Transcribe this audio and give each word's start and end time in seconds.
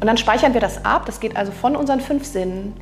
Und 0.00 0.06
dann 0.06 0.16
speichern 0.16 0.54
wir 0.54 0.60
das 0.60 0.84
ab. 0.84 1.04
Das 1.06 1.20
geht 1.20 1.36
also 1.36 1.52
von 1.52 1.76
unseren 1.76 2.00
fünf 2.00 2.24
Sinnen 2.24 2.74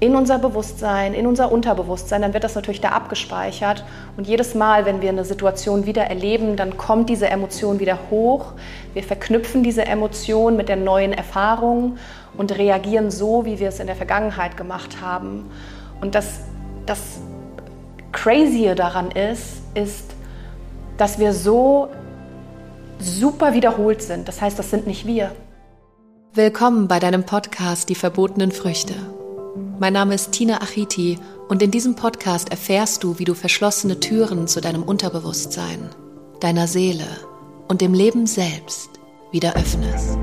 in 0.00 0.14
unser 0.14 0.38
Bewusstsein, 0.38 1.12
in 1.12 1.26
unser 1.26 1.50
Unterbewusstsein, 1.50 2.22
dann 2.22 2.32
wird 2.32 2.44
das 2.44 2.54
natürlich 2.54 2.80
da 2.80 2.90
abgespeichert. 2.90 3.84
Und 4.16 4.28
jedes 4.28 4.54
Mal, 4.54 4.86
wenn 4.86 5.02
wir 5.02 5.08
eine 5.08 5.24
Situation 5.24 5.86
wieder 5.86 6.04
erleben, 6.04 6.54
dann 6.54 6.76
kommt 6.76 7.10
diese 7.10 7.28
Emotion 7.28 7.80
wieder 7.80 7.98
hoch. 8.10 8.52
Wir 8.94 9.02
verknüpfen 9.02 9.64
diese 9.64 9.84
Emotion 9.86 10.56
mit 10.56 10.68
der 10.68 10.76
neuen 10.76 11.12
Erfahrung 11.12 11.98
und 12.36 12.56
reagieren 12.56 13.10
so, 13.10 13.44
wie 13.44 13.58
wir 13.58 13.68
es 13.68 13.80
in 13.80 13.88
der 13.88 13.96
Vergangenheit 13.96 14.56
gemacht 14.56 15.00
haben. 15.00 15.50
Und 16.00 16.14
das, 16.14 16.42
das 16.86 17.00
Crazy 18.12 18.72
daran 18.76 19.10
ist, 19.10 19.62
ist, 19.74 20.04
dass 20.96 21.18
wir 21.18 21.32
so 21.32 21.88
super 23.00 23.52
wiederholt 23.52 24.00
sind. 24.00 24.28
Das 24.28 24.40
heißt, 24.40 24.56
das 24.56 24.70
sind 24.70 24.86
nicht 24.86 25.06
wir. 25.06 25.32
Willkommen 26.38 26.86
bei 26.86 27.00
deinem 27.00 27.24
Podcast 27.24 27.88
Die 27.88 27.96
verbotenen 27.96 28.52
Früchte. 28.52 28.94
Mein 29.80 29.92
Name 29.92 30.14
ist 30.14 30.30
Tina 30.30 30.62
Achiti 30.62 31.18
und 31.48 31.64
in 31.64 31.72
diesem 31.72 31.96
Podcast 31.96 32.52
erfährst 32.52 33.02
du, 33.02 33.18
wie 33.18 33.24
du 33.24 33.34
verschlossene 33.34 33.98
Türen 33.98 34.46
zu 34.46 34.60
deinem 34.60 34.84
Unterbewusstsein, 34.84 35.90
deiner 36.38 36.68
Seele 36.68 37.08
und 37.66 37.80
dem 37.80 37.92
Leben 37.92 38.28
selbst 38.28 38.88
wieder 39.32 39.56
öffnest. 39.56 40.16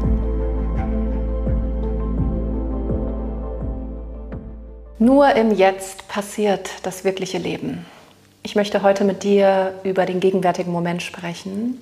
Nur 4.97 5.36
im 5.36 5.53
Jetzt 5.53 6.08
passiert 6.08 6.70
das 6.84 7.03
wirkliche 7.03 7.39
Leben. 7.39 7.86
Ich 8.41 8.55
möchte 8.55 8.84
heute 8.84 9.03
mit 9.03 9.23
dir 9.23 9.73
über 9.84 10.05
den 10.05 10.22
gegenwärtigen 10.22 10.72
Moment 10.72 11.02
sprechen. 11.02 11.81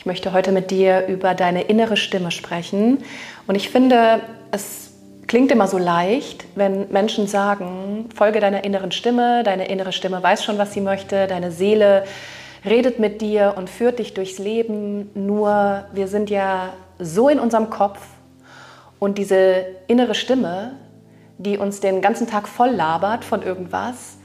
Ich 0.00 0.06
möchte 0.06 0.32
heute 0.32 0.50
mit 0.50 0.70
dir 0.70 1.08
über 1.08 1.34
deine 1.34 1.60
innere 1.60 1.98
Stimme 1.98 2.30
sprechen. 2.30 3.04
Und 3.46 3.54
ich 3.54 3.68
finde, 3.68 4.22
es 4.50 4.92
klingt 5.26 5.52
immer 5.52 5.66
so 5.66 5.76
leicht, 5.76 6.46
wenn 6.54 6.90
Menschen 6.90 7.26
sagen, 7.26 8.08
folge 8.14 8.40
deiner 8.40 8.64
inneren 8.64 8.92
Stimme, 8.92 9.42
deine 9.42 9.68
innere 9.68 9.92
Stimme 9.92 10.22
weiß 10.22 10.42
schon, 10.42 10.56
was 10.56 10.72
sie 10.72 10.80
möchte, 10.80 11.26
deine 11.26 11.52
Seele 11.52 12.04
redet 12.64 12.98
mit 12.98 13.20
dir 13.20 13.52
und 13.58 13.68
führt 13.68 13.98
dich 13.98 14.14
durchs 14.14 14.38
Leben. 14.38 15.10
Nur 15.12 15.84
wir 15.92 16.08
sind 16.08 16.30
ja 16.30 16.72
so 16.98 17.28
in 17.28 17.38
unserem 17.38 17.68
Kopf 17.68 18.00
und 19.00 19.18
diese 19.18 19.66
innere 19.86 20.14
Stimme, 20.14 20.76
die 21.36 21.58
uns 21.58 21.80
den 21.80 22.00
ganzen 22.00 22.26
Tag 22.26 22.48
voll 22.48 22.70
labert 22.70 23.22
von 23.22 23.42
irgendwas, 23.42 24.16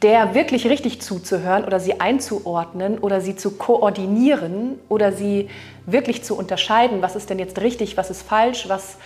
der 0.00 0.34
wirklich 0.34 0.66
richtig 0.68 1.02
zuzuhören 1.02 1.64
oder 1.64 1.78
sie 1.78 2.00
einzuordnen 2.00 2.98
oder 2.98 3.20
sie 3.20 3.36
zu 3.36 3.50
koordinieren 3.52 4.78
oder 4.88 5.12
sie 5.12 5.50
wirklich 5.84 6.24
zu 6.24 6.36
unterscheiden, 6.36 7.02
was 7.02 7.14
ist 7.14 7.28
denn 7.28 7.38
jetzt 7.38 7.60
richtig, 7.60 7.98
was 7.98 8.08
ist 8.08 8.22
falsch, 8.22 8.68
was 8.68 8.96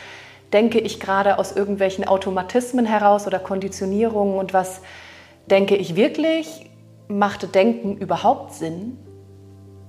denke 0.53 0.79
ich 0.79 1.01
gerade 1.01 1.41
aus 1.41 1.51
irgendwelchen 1.51 2.07
Automatismen 2.07 2.87
heraus 2.87 3.27
oder 3.27 3.41
Konditionierungen 3.41 4.39
und 4.39 4.53
was 4.53 4.81
denke 5.51 5.75
ich 5.75 5.97
wirklich? 5.97 6.71
Macht 7.09 7.55
Denken 7.55 7.97
überhaupt 7.97 8.55
Sinn? 8.55 8.97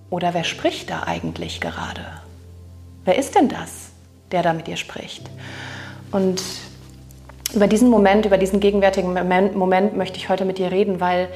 Oder 0.10 0.34
wer 0.34 0.46
spricht 0.46 0.90
da 0.90 1.04
eigentlich 1.04 1.62
gerade? 1.62 2.02
Wer 3.06 3.18
ist 3.20 3.36
denn 3.36 3.50
das, 3.50 3.92
der 4.32 4.42
da 4.42 4.54
mit 4.54 4.66
dir 4.66 4.78
spricht? 4.78 5.30
Und 6.12 6.42
über 7.54 7.68
diesen 7.68 7.90
Moment, 7.90 8.26
über 8.26 8.38
diesen 8.38 8.60
gegenwärtigen 8.60 9.14
Moment, 9.14 9.96
möchte 9.96 10.18
ich 10.18 10.30
heute 10.30 10.46
mit 10.46 10.58
dir 10.58 10.72
reden, 10.72 11.00
weil 11.00 11.30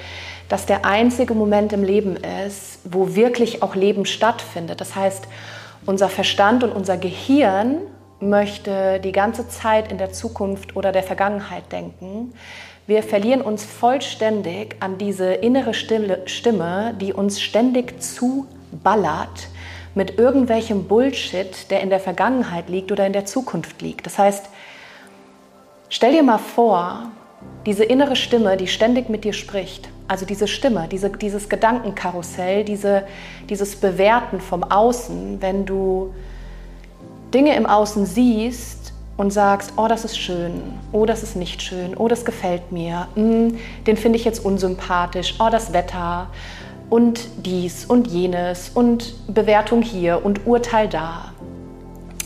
das 0.49 0.65
der 0.65 0.85
einzige 0.85 1.33
Moment 1.33 1.71
im 1.71 1.83
Leben 1.83 2.17
ist, 2.45 2.79
wo 2.83 3.15
wirklich 3.15 3.63
auch 3.63 3.75
Leben 3.75 4.05
stattfindet. 4.05 4.81
Das 4.81 4.95
heißt, 4.95 5.27
unser 5.85 6.09
Verstand 6.09 6.63
und 6.63 6.71
unser 6.71 6.97
Gehirn 6.97 7.77
möchte 8.19 8.99
die 8.99 9.13
ganze 9.13 9.47
Zeit 9.47 9.91
in 9.91 9.97
der 9.97 10.11
Zukunft 10.11 10.75
oder 10.75 10.91
der 10.91 11.03
Vergangenheit 11.03 11.71
denken. 11.71 12.33
Wir 12.85 13.03
verlieren 13.03 13.41
uns 13.41 13.63
vollständig 13.63 14.75
an 14.79 14.97
diese 14.97 15.33
innere 15.33 15.73
Stimme, 15.73 16.93
die 16.99 17.13
uns 17.13 17.41
ständig 17.41 18.01
zuballert 18.01 19.47
mit 19.95 20.19
irgendwelchem 20.19 20.85
Bullshit, 20.85 21.69
der 21.69 21.81
in 21.81 21.89
der 21.89 21.99
Vergangenheit 21.99 22.69
liegt 22.69 22.91
oder 22.91 23.05
in 23.05 23.13
der 23.13 23.25
Zukunft 23.25 23.81
liegt. 23.81 24.05
Das 24.05 24.17
heißt, 24.17 24.49
stell 25.91 26.13
dir 26.13 26.23
mal 26.23 26.39
vor, 26.39 27.11
diese 27.67 27.83
innere 27.83 28.15
Stimme, 28.15 28.57
die 28.57 28.67
ständig 28.67 29.09
mit 29.09 29.23
dir 29.23 29.33
spricht, 29.33 29.89
also 30.07 30.25
diese 30.25 30.47
Stimme, 30.47 30.87
diese, 30.89 31.09
dieses 31.11 31.47
Gedankenkarussell, 31.47 32.63
diese, 32.63 33.03
dieses 33.49 33.75
Bewerten 33.75 34.41
vom 34.41 34.63
Außen, 34.63 35.41
wenn 35.41 35.65
du 35.65 36.13
Dinge 37.33 37.55
im 37.55 37.65
Außen 37.67 38.05
siehst 38.05 38.93
und 39.17 39.31
sagst, 39.31 39.73
oh, 39.77 39.87
das 39.87 40.05
ist 40.05 40.17
schön, 40.17 40.63
oh, 40.91 41.05
das 41.05 41.23
ist 41.23 41.35
nicht 41.35 41.61
schön, 41.61 41.95
oh, 41.95 42.07
das 42.07 42.25
gefällt 42.25 42.71
mir, 42.71 43.07
mm, 43.15 43.49
den 43.85 43.97
finde 43.97 44.17
ich 44.17 44.25
jetzt 44.25 44.43
unsympathisch, 44.43 45.35
oh, 45.39 45.49
das 45.51 45.73
Wetter 45.73 46.27
und 46.89 47.27
dies 47.45 47.85
und 47.85 48.07
jenes 48.07 48.69
und 48.69 49.13
Bewertung 49.33 49.81
hier 49.81 50.25
und 50.25 50.47
Urteil 50.47 50.87
da. 50.87 51.33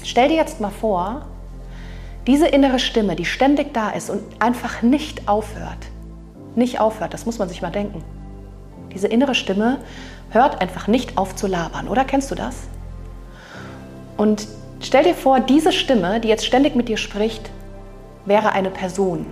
Stell 0.04 0.30
dir 0.30 0.38
jetzt 0.38 0.62
mal 0.62 0.72
vor, 0.72 1.24
diese 2.28 2.48
innere 2.48 2.80
Stimme, 2.80 3.16
die 3.16 3.26
ständig 3.26 3.74
da 3.74 3.90
ist 3.90 4.10
und 4.10 4.22
einfach 4.40 4.82
nicht 4.82 5.28
aufhört, 5.28 5.78
nicht 6.56 6.80
aufhört, 6.80 7.14
das 7.14 7.26
muss 7.26 7.40
man 7.40 7.50
sich 7.50 7.62
mal 7.62 7.72
denken. 7.72 8.04
Diese 8.94 9.08
innere 9.08 9.36
Stimme 9.36 9.80
hört 10.30 10.62
einfach 10.62 10.88
nicht 10.88 11.18
auf 11.18 11.36
zu 11.36 11.48
labern, 11.48 11.88
oder 11.88 12.06
kennst 12.06 12.32
du 12.32 12.36
das? 12.36 12.56
Und 14.18 14.48
Stell 14.82 15.04
dir 15.04 15.16
vor, 15.16 15.40
diese 15.40 15.72
Stimme, 15.72 16.20
die 16.20 16.28
jetzt 16.28 16.46
ständig 16.46 16.76
mit 16.76 16.90
dir 16.90 16.98
spricht, 16.98 17.50
wäre 18.26 18.52
eine 18.52 18.70
Person. 18.70 19.26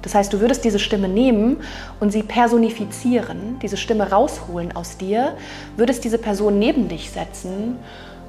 Das 0.00 0.14
heißt, 0.14 0.32
du 0.32 0.40
würdest 0.40 0.64
diese 0.64 0.78
Stimme 0.78 1.08
nehmen 1.08 1.58
und 2.00 2.12
sie 2.12 2.22
personifizieren, 2.22 3.58
diese 3.60 3.76
Stimme 3.76 4.10
rausholen 4.10 4.74
aus 4.74 4.96
dir, 4.96 5.32
würdest 5.76 6.04
diese 6.04 6.18
Person 6.18 6.58
neben 6.58 6.88
dich 6.88 7.10
setzen 7.10 7.76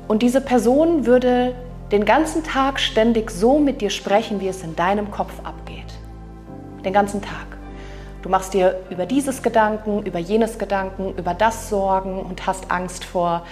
und 0.07 0.23
diese 0.23 0.41
Person 0.41 1.05
würde 1.05 1.53
den 1.91 2.05
ganzen 2.05 2.43
Tag 2.43 2.79
ständig 2.79 3.31
so 3.31 3.57
mit 3.57 3.81
dir 3.81 3.89
sprechen, 3.89 4.41
wie 4.41 4.47
es 4.47 4.63
in 4.63 4.75
deinem 4.75 5.11
Kopf 5.11 5.33
abgeht. 5.43 5.85
Den 6.85 6.93
ganzen 6.93 7.21
Tag. 7.21 7.47
Du 8.21 8.29
machst 8.29 8.53
dir 8.53 8.81
über 8.89 9.05
dieses 9.05 9.41
Gedanken, 9.41 10.03
über 10.03 10.19
jenes 10.19 10.59
Gedanken, 10.59 11.13
über 11.17 11.33
das 11.33 11.69
Sorgen 11.69 12.19
und 12.19 12.45
hast 12.45 12.69
Angst 12.69 13.05
vor 13.05 13.45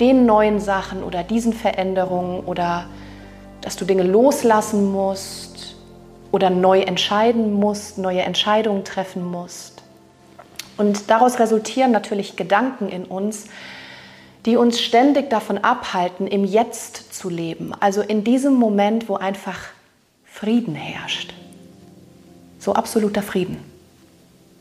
den 0.00 0.26
neuen 0.26 0.60
Sachen 0.60 1.02
oder 1.02 1.22
diesen 1.22 1.52
Veränderungen 1.52 2.40
oder 2.40 2.86
dass 3.62 3.76
du 3.76 3.84
Dinge 3.84 4.02
loslassen 4.02 4.90
musst 4.92 5.76
oder 6.30 6.50
neu 6.50 6.80
entscheiden 6.80 7.52
musst, 7.52 7.98
neue 7.98 8.22
Entscheidungen 8.22 8.84
treffen 8.84 9.24
musst. 9.24 9.82
Und 10.76 11.10
daraus 11.10 11.38
resultieren 11.38 11.90
natürlich 11.90 12.36
Gedanken 12.36 12.88
in 12.88 13.04
uns, 13.04 13.46
die 14.44 14.56
uns 14.56 14.80
ständig 14.80 15.30
davon 15.30 15.58
abhalten, 15.58 16.26
im 16.26 16.44
Jetzt 16.44 17.14
zu 17.14 17.28
leben. 17.28 17.72
Also 17.78 18.02
in 18.02 18.24
diesem 18.24 18.54
Moment, 18.54 19.08
wo 19.08 19.14
einfach 19.14 19.58
Frieden 20.24 20.74
herrscht. 20.74 21.32
So 22.58 22.74
absoluter 22.74 23.22
Frieden. 23.22 23.58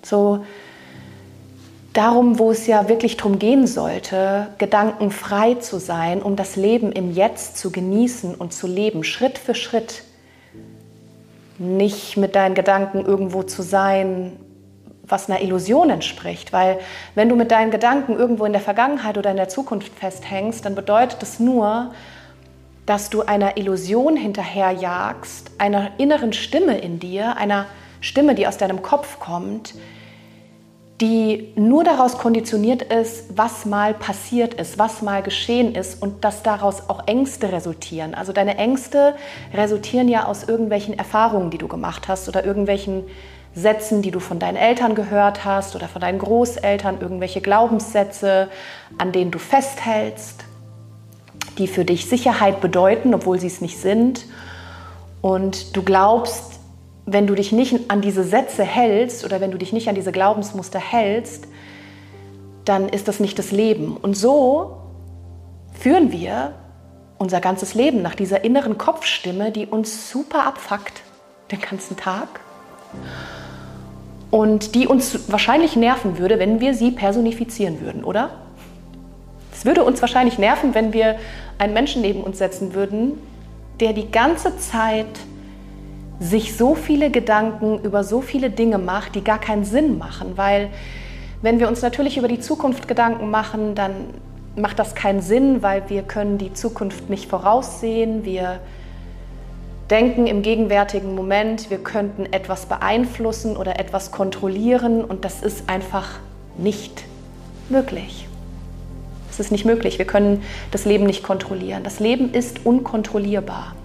So 0.04 0.46
darum, 1.94 2.40
wo 2.40 2.52
es 2.52 2.68
ja 2.68 2.88
wirklich 2.90 3.18
darum 3.18 3.40
gehen 3.40 3.68
sollte, 3.68 4.48
gedankenfrei 4.58 5.56
zu 5.56 5.80
sein, 5.80 6.22
um 6.22 6.36
das 6.36 6.56
Leben 6.56 6.92
im 6.92 7.12
Jetzt 7.12 7.58
zu 7.58 7.72
genießen 7.72 8.36
und 8.36 8.54
zu 8.54 8.68
leben, 8.68 9.04
Schritt 9.04 9.38
für 9.38 9.56
Schritt. 9.56 10.04
Nicht 11.58 12.18
mit 12.18 12.36
deinen 12.36 12.56
Gedanken 12.56 13.06
irgendwo 13.06 13.44
zu 13.44 13.62
sein, 13.62 14.34
was 15.12 15.30
einer 15.30 15.42
Illusion 15.42 15.90
entspricht. 15.90 16.54
Weil 16.54 16.80
wenn 17.16 17.30
du 17.30 17.36
mit 17.36 17.52
deinen 17.52 17.72
Gedanken 17.72 18.16
irgendwo 18.16 18.46
in 18.46 18.54
der 18.54 18.62
Vergangenheit 18.62 19.18
oder 19.18 19.32
in 19.32 19.38
der 19.38 19.50
Zukunft 19.50 19.94
festhängst, 19.94 20.66
dann 20.66 20.76
bedeutet 20.76 21.22
es 21.22 21.40
nur, 21.40 21.92
dass 22.86 23.10
du 23.10 23.22
einer 23.22 23.58
Illusion 23.58 24.18
hinterherjagst, 24.18 25.52
einer 25.60 25.92
inneren 25.98 26.34
Stimme 26.34 26.78
in 26.78 27.00
dir, 27.00 27.38
einer 27.38 27.66
Stimme, 28.02 28.36
die 28.36 28.48
aus 28.48 28.58
deinem 28.58 28.82
Kopf 28.82 29.20
kommt, 29.20 29.76
die 31.02 31.52
nur 31.56 31.84
daraus 31.84 32.20
konditioniert 32.20 32.84
ist, 32.84 33.36
was 33.36 33.66
mal 33.66 33.94
passiert 33.94 34.54
ist, 34.54 34.78
was 34.78 35.02
mal 35.02 35.24
geschehen 35.24 35.74
ist 35.74 36.02
und 36.02 36.24
dass 36.24 36.44
daraus 36.44 36.90
auch 36.90 37.08
Ängste 37.08 37.52
resultieren. 37.52 38.14
Also 38.14 38.34
deine 38.34 38.58
Ängste 38.58 39.16
resultieren 39.52 40.08
ja 40.08 40.26
aus 40.26 40.44
irgendwelchen 40.44 40.98
Erfahrungen, 40.98 41.50
die 41.50 41.58
du 41.58 41.68
gemacht 41.68 42.08
hast 42.08 42.28
oder 42.28 42.46
irgendwelchen 42.46 43.06
Sätzen, 43.54 44.02
die 44.02 44.12
du 44.12 44.20
von 44.20 44.40
deinen 44.40 44.56
Eltern 44.56 44.96
gehört 44.96 45.44
hast 45.44 45.76
oder 45.76 45.88
von 45.88 46.02
deinen 46.02 46.20
Großeltern, 46.20 47.02
irgendwelche 47.02 47.42
Glaubenssätze, 47.42 48.50
an 48.98 49.12
denen 49.12 49.32
du 49.32 49.40
festhältst, 49.40 50.46
die 51.58 51.68
für 51.68 51.84
dich 51.84 52.06
Sicherheit 52.06 52.62
bedeuten, 52.62 53.14
obwohl 53.14 53.40
sie 53.40 53.48
es 53.48 53.60
nicht 53.60 53.78
sind. 53.78 54.26
Und 55.22 55.76
du 55.76 55.84
glaubst, 55.84 56.60
wenn 57.06 57.28
du 57.28 57.36
dich 57.36 57.52
nicht 57.52 57.92
an 57.92 58.02
diese 58.02 58.24
Sätze 58.24 58.64
hältst 58.64 59.26
oder 59.26 59.42
wenn 59.42 59.52
du 59.52 59.58
dich 59.58 59.74
nicht 59.74 59.90
an 59.90 59.96
diese 59.96 60.14
Glaubensmuster 60.14 60.80
hältst, 60.80 61.48
dann 62.64 62.88
ist 62.88 63.10
das 63.10 63.20
nicht 63.20 63.38
das 63.38 63.52
Leben. 63.52 63.98
Und 63.98 64.16
so 64.16 64.78
führen 65.74 66.12
wir 66.14 66.54
unser 67.18 67.42
ganzes 67.42 67.74
Leben, 67.74 68.02
nach 68.02 68.16
dieser 68.16 68.44
inneren 68.46 68.78
Kopfstimme, 68.78 69.52
die 69.52 69.68
uns 69.68 70.10
super 70.10 70.46
abfuckt 70.46 71.02
den 71.52 71.60
ganzen 71.60 71.98
Tag 71.98 72.40
und 74.32 74.76
die 74.76 74.88
uns 74.88 75.30
wahrscheinlich 75.30 75.76
nerven 75.76 76.18
würde, 76.18 76.40
wenn 76.40 76.60
wir 76.62 76.74
sie 76.74 76.92
personifizieren 76.92 77.82
würden, 77.82 78.04
oder? 78.04 78.32
Es 79.54 79.66
würde 79.66 79.84
uns 79.84 80.02
wahrscheinlich 80.02 80.40
nerven, 80.40 80.74
wenn 80.74 80.94
wir 80.94 81.18
einen 81.58 81.74
Menschen 81.74 82.02
neben 82.02 82.22
uns 82.24 82.40
setzen 82.40 82.74
würden, 82.74 83.20
der 83.80 83.94
die 83.94 84.10
ganze 84.10 84.58
Zeit 84.58 85.20
sich 86.20 86.56
so 86.56 86.76
viele 86.76 87.12
Gedanken 87.12 87.80
über 87.84 88.04
so 88.04 88.22
viele 88.22 88.50
Dinge 88.50 88.78
macht, 88.78 89.16
die 89.16 89.24
gar 89.24 89.40
keinen 89.40 89.66
Sinn 89.66 89.98
machen, 89.98 90.34
weil 90.36 90.70
wenn 91.42 91.60
wir 91.60 91.68
uns 91.68 91.82
natürlich 91.82 92.18
über 92.18 92.28
die 92.28 92.40
Zukunft 92.40 92.88
Gedanken 92.88 93.32
machen, 93.32 93.76
dann 93.76 93.92
macht 94.56 94.80
das 94.80 94.96
keinen 94.96 95.22
Sinn, 95.22 95.64
weil 95.64 95.90
wir 95.90 96.04
können 96.04 96.38
die 96.38 96.54
Zukunft 96.54 97.10
nicht 97.10 97.30
voraussehen. 97.30 98.26
Wir 98.26 98.60
denken 99.92 100.26
im 100.26 100.42
gegenwärtigen 100.42 101.14
Moment, 101.14 101.70
wir 101.70 101.78
könnten 101.78 102.26
etwas 102.32 102.66
beeinflussen 102.66 103.58
oder 103.58 103.80
etwas 103.80 104.12
kontrollieren 104.12 105.04
und 105.04 105.26
das 105.26 105.42
ist 105.42 105.70
einfach 105.70 106.08
nicht 106.58 107.04
möglich. 107.70 108.28
Es 109.30 109.40
ist 109.40 109.52
nicht 109.52 109.66
möglich. 109.66 109.98
Wir 109.98 110.06
können 110.06 110.44
das 110.72 110.86
Leben 110.86 111.06
nicht 111.06 111.24
kontrollieren. 111.24 111.84
Das 111.84 112.00
Leben 112.00 112.34
ist 112.34 112.66
unkontrollierbar. 112.66 113.76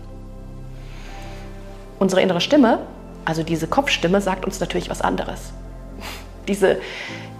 Unsere 1.98 2.20
innere 2.20 2.40
Stimme, 2.40 2.80
also 3.24 3.42
diese 3.42 3.66
Kopfstimme, 3.66 4.20
sagt 4.20 4.44
uns 4.44 4.60
natürlich 4.60 4.90
was 4.90 5.00
anderes. 5.00 5.52
Diese, 6.48 6.78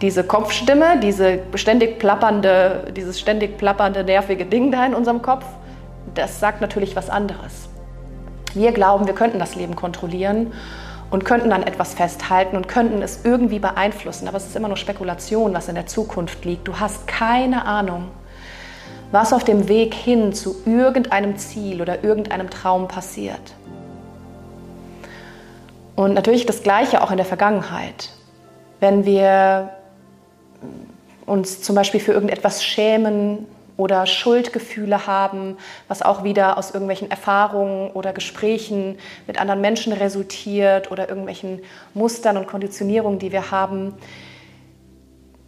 diese 0.03 0.25
Kopfstimme, 0.25 0.99
diese 1.01 1.39
ständig 1.55 2.01
plappernde, 2.01 2.93
dieses 2.95 3.21
ständig 3.21 3.57
plappernde, 3.57 4.03
nervige 4.03 4.45
Ding 4.45 4.73
da 4.73 4.85
in 4.85 4.95
unserem 4.95 5.23
Kopf, 5.23 5.45
das 6.15 6.41
sagt 6.41 6.61
natürlich 6.61 6.97
was 6.97 7.09
anderes. 7.09 7.66
Wir 8.57 8.73
glauben, 8.73 9.07
wir 9.07 9.15
könnten 9.15 9.39
das 9.39 9.55
Leben 9.55 9.77
kontrollieren 9.77 10.53
und 11.11 11.27
könnten 11.27 11.51
dann 11.51 11.63
etwas 11.63 11.93
festhalten 11.93 12.57
und 12.57 12.69
könnten 12.69 13.03
es 13.03 13.21
irgendwie 13.23 13.59
beeinflussen. 13.59 14.29
Aber 14.29 14.39
es 14.39 14.47
ist 14.47 14.57
immer 14.57 14.69
nur 14.69 14.79
Spekulation, 14.79 15.53
was 15.53 15.69
in 15.69 15.75
der 15.75 15.87
Zukunft 15.87 16.45
liegt. 16.47 16.67
Du 16.67 16.81
hast 16.81 17.07
keine 17.07 17.67
Ahnung, 17.67 18.09
was 19.13 19.35
auf 19.35 19.45
dem 19.45 19.69
Weg 19.69 19.95
hin 19.95 20.33
zu 20.33 20.57
irgendeinem 20.65 21.37
Ziel 21.37 21.83
oder 21.83 22.03
irgendeinem 22.03 22.49
Traum 22.49 22.89
passiert. 22.89 23.55
Und 25.95 26.15
natürlich 26.15 26.47
das 26.47 26.63
Gleiche 26.63 27.03
auch 27.03 27.11
in 27.11 27.19
der 27.19 27.27
Vergangenheit. 27.27 28.11
Wenn 28.81 29.05
wir 29.05 29.71
uns 31.27 31.61
zum 31.61 31.75
Beispiel 31.75 32.01
für 32.01 32.13
irgendetwas 32.13 32.65
schämen 32.65 33.47
oder 33.77 34.07
Schuldgefühle 34.07 35.07
haben, 35.07 35.57
was 35.89 36.03
auch 36.03 36.25
wieder 36.25 36.57
aus 36.57 36.71
irgendwelchen 36.71 37.11
Erfahrungen 37.11 37.91
oder 37.91 38.13
Gesprächen 38.13 38.99
mit 39.27 39.41
anderen 39.41 39.61
Menschen 39.61 39.93
resultiert 39.93 40.91
oder 40.91 41.09
irgendwelchen 41.09 41.61
Mustern 41.95 42.37
und 42.37 42.47
Konditionierungen, 42.47 43.19
die 43.19 43.33
wir 43.33 43.51
haben, 43.51 43.95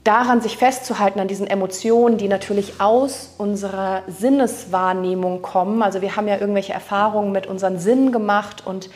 daran 0.04 0.40
sich 0.40 0.56
festzuhalten, 0.56 1.20
an 1.20 1.28
diesen 1.28 1.46
Emotionen, 1.46 2.16
die 2.16 2.28
natürlich 2.28 2.80
aus 2.80 3.34
unserer 3.36 4.02
Sinneswahrnehmung 4.06 5.42
kommen. 5.42 5.82
Also 5.82 6.00
wir 6.00 6.16
haben 6.16 6.28
ja 6.28 6.38
irgendwelche 6.38 6.72
Erfahrungen 6.72 7.32
mit 7.32 7.46
unseren 7.46 7.78
Sinnen 7.78 8.10
gemacht 8.10 8.66
und 8.66 8.88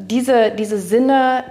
diese, 0.00 0.50
diese 0.50 0.78
Sinne 0.78 1.44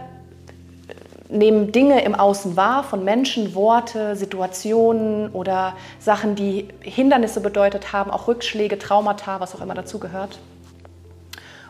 nehmen 1.30 1.72
Dinge 1.72 2.04
im 2.04 2.16
Außen 2.16 2.56
wahr, 2.56 2.84
von 2.84 3.04
Menschen, 3.04 3.54
Worte, 3.54 4.16
Situationen 4.16 5.30
oder 5.32 5.76
Sachen, 6.00 6.36
die 6.36 6.68
Hindernisse 6.82 7.42
bedeutet 7.42 7.92
haben, 7.94 8.12
auch 8.12 8.28
Rückschläge, 8.28 8.80
Traumata, 8.80 9.40
was 9.40 9.56
auch 9.56 9.62
immer 9.62 9.74
dazu 9.74 10.00
gehört. 10.00 10.40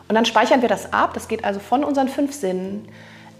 Und 0.08 0.14
dann 0.14 0.24
speichern 0.24 0.62
wir 0.62 0.68
das 0.68 0.92
ab. 0.92 1.12
Das 1.14 1.28
geht 1.28 1.44
also 1.44 1.60
von 1.60 1.84
unseren 1.84 2.08
fünf 2.08 2.32
Sinnen 2.32 2.88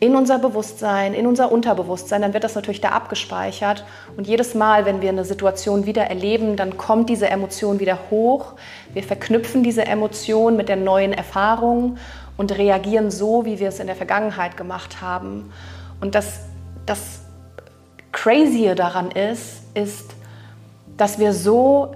in 0.01 0.15
unser 0.15 0.39
Bewusstsein, 0.39 1.15
in 1.15 1.27
unser 1.27 1.51
Unterbewusstsein. 1.51 2.23
Dann 2.23 2.35
wird 2.35 2.45
das 2.45 2.55
natürlich 2.55 2.81
da 2.81 2.91
abgespeichert. 2.91 3.85
Und 4.17 4.27
jedes 4.29 4.55
Mal, 4.55 4.85
wenn 4.85 5.01
wir 5.01 5.09
eine 5.09 5.25
Situation 5.25 5.87
wieder 5.87 6.05
erleben, 6.05 6.57
dann 6.57 6.77
kommt 6.77 7.09
diese 7.09 7.29
Emotion 7.29 7.81
wieder 7.81 7.99
hoch. 8.11 8.53
Wir 8.93 9.03
verknüpfen 9.03 9.63
diese 9.63 9.87
Emotion 9.87 10.57
mit 10.57 10.69
der 10.69 10.77
neuen 10.77 11.13
Erfahrung 11.13 11.97
und 12.37 12.57
reagieren 12.57 13.11
so, 13.11 13.45
wie 13.45 13.59
wir 13.59 13.69
es 13.69 13.81
in 13.81 13.89
der 13.89 13.97
Vergangenheit 13.97 14.57
gemacht 14.57 15.01
haben. 15.01 15.53
Und 16.01 16.15
das, 16.15 16.41
das 16.87 17.21
Crazy 18.13 18.75
daran 18.75 19.11
ist, 19.11 19.63
ist, 19.75 20.15
dass 20.97 21.19
wir 21.19 21.33
so 21.33 21.95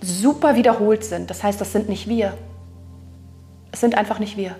super 0.00 0.56
wiederholt 0.56 1.04
sind. 1.04 1.30
Das 1.30 1.42
heißt, 1.42 1.60
das 1.60 1.72
sind 1.72 1.88
nicht 1.88 2.08
wir. 2.08 2.34
Es 3.72 3.80
sind 3.80 3.96
einfach 3.96 4.18
nicht 4.18 4.36
wir. 4.36 4.56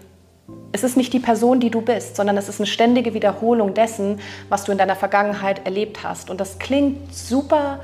Es 0.72 0.84
ist 0.84 0.96
nicht 0.96 1.12
die 1.12 1.20
Person, 1.20 1.60
die 1.60 1.70
du 1.70 1.80
bist, 1.80 2.16
sondern 2.16 2.36
es 2.36 2.48
ist 2.48 2.60
eine 2.60 2.66
ständige 2.66 3.14
Wiederholung 3.14 3.74
dessen, 3.74 4.20
was 4.48 4.64
du 4.64 4.72
in 4.72 4.78
deiner 4.78 4.96
Vergangenheit 4.96 5.64
erlebt 5.64 6.04
hast. 6.04 6.30
Und 6.30 6.40
das 6.40 6.58
klingt 6.58 7.14
super 7.14 7.80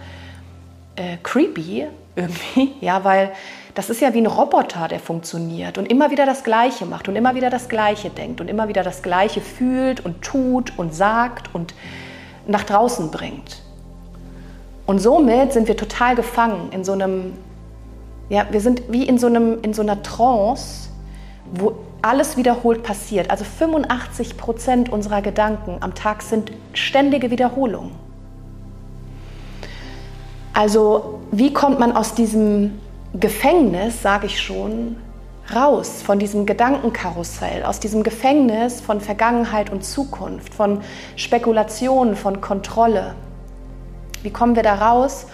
äh, 0.96 1.16
creepy 1.22 1.86
irgendwie, 2.14 2.72
ja, 2.80 3.04
weil 3.04 3.32
das 3.76 3.90
ist 3.90 4.00
ja 4.00 4.14
wie 4.14 4.22
ein 4.22 4.26
Roboter, 4.26 4.88
der 4.88 4.98
funktioniert 4.98 5.76
und 5.76 5.84
immer 5.84 6.10
wieder 6.10 6.24
das 6.24 6.44
Gleiche 6.44 6.86
macht 6.86 7.08
und 7.08 7.14
immer 7.14 7.34
wieder 7.34 7.50
das 7.50 7.68
Gleiche 7.68 8.08
denkt 8.08 8.40
und 8.40 8.48
immer 8.48 8.68
wieder 8.68 8.82
das 8.82 9.02
Gleiche 9.02 9.42
fühlt 9.42 10.02
und 10.02 10.22
tut 10.22 10.72
und 10.78 10.94
sagt 10.94 11.54
und 11.54 11.74
nach 12.46 12.64
draußen 12.64 13.10
bringt. 13.10 13.60
Und 14.86 14.98
somit 15.00 15.52
sind 15.52 15.68
wir 15.68 15.76
total 15.76 16.16
gefangen 16.16 16.70
in 16.72 16.84
so 16.84 16.92
einem, 16.92 17.34
ja, 18.30 18.46
wir 18.50 18.62
sind 18.62 18.80
wie 18.88 19.06
in 19.06 19.18
so, 19.18 19.26
einem, 19.26 19.60
in 19.60 19.74
so 19.74 19.82
einer 19.82 20.02
Trance, 20.02 20.88
wo 21.52 21.74
alles 22.00 22.38
wiederholt 22.38 22.82
passiert. 22.82 23.30
Also 23.30 23.44
85 23.44 24.38
Prozent 24.38 24.90
unserer 24.90 25.20
Gedanken 25.20 25.76
am 25.80 25.94
Tag 25.94 26.22
sind 26.22 26.50
ständige 26.72 27.30
Wiederholungen. 27.30 27.92
Also 30.54 31.20
wie 31.30 31.52
kommt 31.52 31.78
man 31.78 31.92
aus 31.92 32.14
diesem 32.14 32.80
Gefängnis, 33.20 34.02
sage 34.02 34.26
ich 34.26 34.42
schon, 34.42 34.96
raus 35.54 36.02
von 36.02 36.18
diesem 36.18 36.44
Gedankenkarussell, 36.44 37.62
aus 37.62 37.80
diesem 37.80 38.02
Gefängnis 38.02 38.80
von 38.80 39.00
Vergangenheit 39.00 39.70
und 39.70 39.84
Zukunft, 39.84 40.52
von 40.52 40.80
Spekulation, 41.14 42.16
von 42.16 42.40
Kontrolle. 42.40 43.14
Wie 44.22 44.30
kommen 44.30 44.56
wir 44.56 44.62
da 44.62 44.74
raus, 44.74 45.26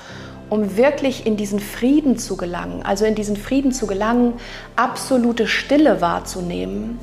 um 0.49 0.77
wirklich 0.77 1.27
in 1.27 1.37
diesen 1.37 1.59
Frieden 1.59 2.19
zu 2.19 2.37
gelangen, 2.37 2.83
also 2.85 3.05
in 3.05 3.15
diesen 3.15 3.37
Frieden 3.37 3.73
zu 3.73 3.87
gelangen, 3.87 4.35
absolute 4.77 5.49
Stille 5.49 6.01
wahrzunehmen, 6.01 6.99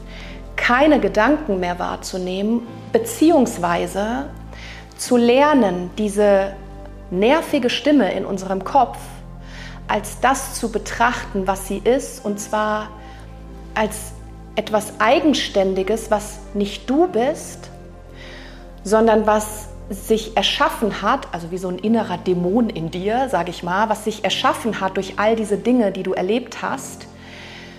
keine 0.55 0.99
Gedanken 0.99 1.59
mehr 1.59 1.79
wahrzunehmen, 1.79 2.61
beziehungsweise 2.93 4.25
zu 4.97 5.17
lernen, 5.17 5.89
diese 5.97 6.53
nervige 7.09 7.69
Stimme 7.69 8.13
in 8.13 8.23
unserem 8.23 8.63
Kopf 8.63 8.99
als 9.89 10.19
das 10.21 10.53
zu 10.53 10.71
betrachten, 10.71 11.47
was 11.47 11.67
sie 11.67 11.79
ist, 11.79 12.23
und 12.23 12.39
zwar 12.39 12.89
als 13.73 14.13
etwas 14.55 14.99
Eigenständiges, 14.99 16.11
was 16.11 16.39
nicht 16.53 16.89
du 16.89 17.07
bist, 17.07 17.69
sondern 18.83 19.25
was 19.25 19.69
sich 19.89 20.37
erschaffen 20.37 21.01
hat, 21.01 21.27
also 21.33 21.49
wie 21.51 21.57
so 21.57 21.67
ein 21.69 21.79
innerer 21.79 22.17
Dämon 22.17 22.69
in 22.69 22.91
dir, 22.91 23.27
sage 23.29 23.49
ich 23.49 23.63
mal, 23.63 23.89
was 23.89 24.03
sich 24.03 24.23
erschaffen 24.23 24.79
hat 24.79 24.97
durch 24.97 25.17
all 25.17 25.35
diese 25.35 25.57
Dinge, 25.57 25.91
die 25.91 26.03
du 26.03 26.13
erlebt 26.13 26.61
hast, 26.61 27.07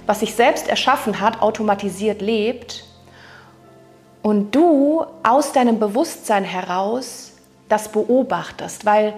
was 0.06 0.20
sich 0.20 0.34
selbst 0.34 0.68
erschaffen 0.68 1.20
hat, 1.20 1.40
automatisiert 1.40 2.20
lebt 2.20 2.84
und 4.22 4.54
du 4.54 5.04
aus 5.22 5.52
deinem 5.52 5.78
Bewusstsein 5.78 6.42
heraus 6.42 7.32
das 7.68 7.92
beobachtest, 7.92 8.84
weil 8.84 9.14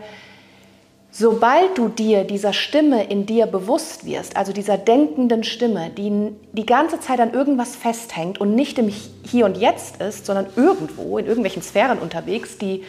Sobald 1.14 1.76
du 1.76 1.88
dir 1.88 2.24
dieser 2.24 2.54
Stimme 2.54 3.04
in 3.04 3.26
dir 3.26 3.44
bewusst 3.44 4.06
wirst, 4.06 4.34
also 4.34 4.54
dieser 4.54 4.78
denkenden 4.78 5.44
Stimme, 5.44 5.90
die 5.90 6.32
die 6.52 6.64
ganze 6.64 7.00
Zeit 7.00 7.20
an 7.20 7.34
irgendwas 7.34 7.76
festhängt 7.76 8.40
und 8.40 8.54
nicht 8.54 8.78
im 8.78 8.88
Hier 8.88 9.44
und 9.44 9.58
Jetzt 9.58 10.00
ist, 10.00 10.24
sondern 10.24 10.46
irgendwo 10.56 11.18
in 11.18 11.26
irgendwelchen 11.26 11.60
Sphären 11.60 11.98
unterwegs, 11.98 12.56
die, 12.56 12.82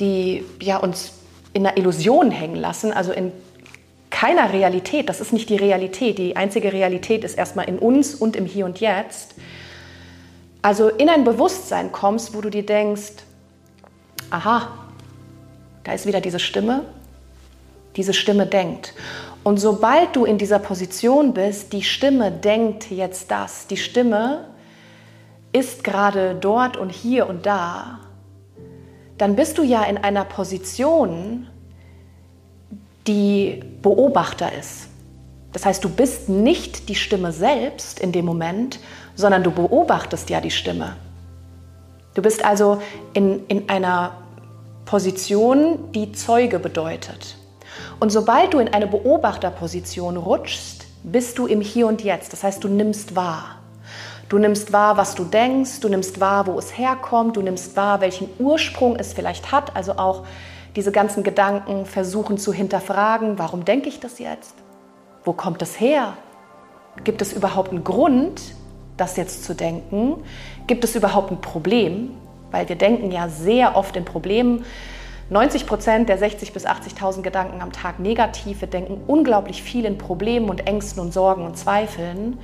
die 0.00 0.44
ja, 0.60 0.78
uns 0.78 1.12
in 1.52 1.64
einer 1.64 1.76
Illusion 1.76 2.32
hängen 2.32 2.56
lassen, 2.56 2.92
also 2.92 3.12
in 3.12 3.30
keiner 4.10 4.52
Realität, 4.52 5.08
das 5.08 5.20
ist 5.20 5.32
nicht 5.32 5.48
die 5.48 5.56
Realität, 5.56 6.18
die 6.18 6.34
einzige 6.34 6.72
Realität 6.72 7.22
ist 7.22 7.38
erstmal 7.38 7.68
in 7.68 7.78
uns 7.78 8.16
und 8.16 8.34
im 8.34 8.46
Hier 8.46 8.64
und 8.64 8.80
Jetzt. 8.80 9.36
Also 10.60 10.88
in 10.88 11.08
ein 11.08 11.22
Bewusstsein 11.22 11.92
kommst, 11.92 12.34
wo 12.34 12.40
du 12.40 12.50
dir 12.50 12.66
denkst, 12.66 13.12
aha, 14.30 14.72
da 15.84 15.92
ist 15.92 16.04
wieder 16.04 16.20
diese 16.20 16.40
Stimme, 16.40 16.84
diese 17.96 18.14
Stimme 18.14 18.46
denkt. 18.46 18.94
Und 19.44 19.58
sobald 19.58 20.14
du 20.14 20.24
in 20.24 20.38
dieser 20.38 20.58
Position 20.58 21.34
bist, 21.34 21.72
die 21.72 21.82
Stimme 21.82 22.30
denkt 22.30 22.90
jetzt 22.90 23.30
das, 23.30 23.66
die 23.66 23.76
Stimme 23.76 24.46
ist 25.52 25.84
gerade 25.84 26.34
dort 26.34 26.76
und 26.76 26.90
hier 26.90 27.28
und 27.28 27.44
da, 27.44 28.00
dann 29.18 29.36
bist 29.36 29.58
du 29.58 29.62
ja 29.62 29.84
in 29.84 29.98
einer 29.98 30.24
Position, 30.24 31.48
die 33.06 33.62
Beobachter 33.82 34.52
ist. 34.52 34.88
Das 35.52 35.66
heißt, 35.66 35.84
du 35.84 35.90
bist 35.90 36.28
nicht 36.28 36.88
die 36.88 36.94
Stimme 36.94 37.32
selbst 37.32 38.00
in 38.00 38.12
dem 38.12 38.24
Moment, 38.24 38.80
sondern 39.14 39.42
du 39.42 39.50
beobachtest 39.50 40.30
ja 40.30 40.40
die 40.40 40.50
Stimme. 40.50 40.96
Du 42.14 42.22
bist 42.22 42.44
also 42.44 42.80
in, 43.12 43.46
in 43.48 43.68
einer 43.68 44.12
Position, 44.84 45.92
die 45.92 46.12
Zeuge 46.12 46.58
bedeutet. 46.58 47.36
Und 48.02 48.10
sobald 48.10 48.52
du 48.52 48.58
in 48.58 48.66
eine 48.66 48.88
Beobachterposition 48.88 50.16
rutschst, 50.16 50.88
bist 51.04 51.38
du 51.38 51.46
im 51.46 51.60
Hier 51.60 51.86
und 51.86 52.02
Jetzt. 52.02 52.32
Das 52.32 52.42
heißt, 52.42 52.64
du 52.64 52.66
nimmst 52.66 53.14
wahr. 53.14 53.60
Du 54.28 54.38
nimmst 54.38 54.72
wahr, 54.72 54.96
was 54.96 55.14
du 55.14 55.22
denkst, 55.22 55.78
du 55.78 55.88
nimmst 55.88 56.18
wahr, 56.18 56.48
wo 56.48 56.58
es 56.58 56.76
herkommt, 56.76 57.36
du 57.36 57.42
nimmst 57.42 57.76
wahr, 57.76 58.00
welchen 58.00 58.28
Ursprung 58.40 58.96
es 58.96 59.12
vielleicht 59.12 59.52
hat. 59.52 59.76
Also 59.76 59.98
auch 59.98 60.24
diese 60.74 60.90
ganzen 60.90 61.22
Gedanken 61.22 61.86
versuchen 61.86 62.38
zu 62.38 62.52
hinterfragen, 62.52 63.38
warum 63.38 63.64
denke 63.64 63.88
ich 63.88 64.00
das 64.00 64.18
jetzt? 64.18 64.56
Wo 65.22 65.32
kommt 65.32 65.62
das 65.62 65.78
her? 65.78 66.14
Gibt 67.04 67.22
es 67.22 67.32
überhaupt 67.32 67.70
einen 67.70 67.84
Grund, 67.84 68.42
das 68.96 69.16
jetzt 69.16 69.44
zu 69.44 69.54
denken? 69.54 70.24
Gibt 70.66 70.82
es 70.82 70.96
überhaupt 70.96 71.30
ein 71.30 71.40
Problem? 71.40 72.10
Weil 72.50 72.68
wir 72.68 72.74
denken 72.74 73.12
ja 73.12 73.28
sehr 73.28 73.76
oft 73.76 73.96
in 73.96 74.04
Problemen. 74.04 74.64
90 75.32 75.66
Prozent 75.66 76.08
der 76.10 76.20
60.000 76.20 76.52
bis 76.52 76.66
80.000 76.66 77.22
Gedanken 77.22 77.62
am 77.62 77.72
Tag 77.72 77.98
negativ. 77.98 78.60
Wir 78.60 78.68
denken 78.68 79.00
unglaublich 79.06 79.62
viel 79.62 79.86
in 79.86 79.96
Problemen 79.96 80.50
und 80.50 80.66
Ängsten 80.66 81.00
und 81.00 81.12
Sorgen 81.14 81.46
und 81.46 81.56
Zweifeln 81.56 82.38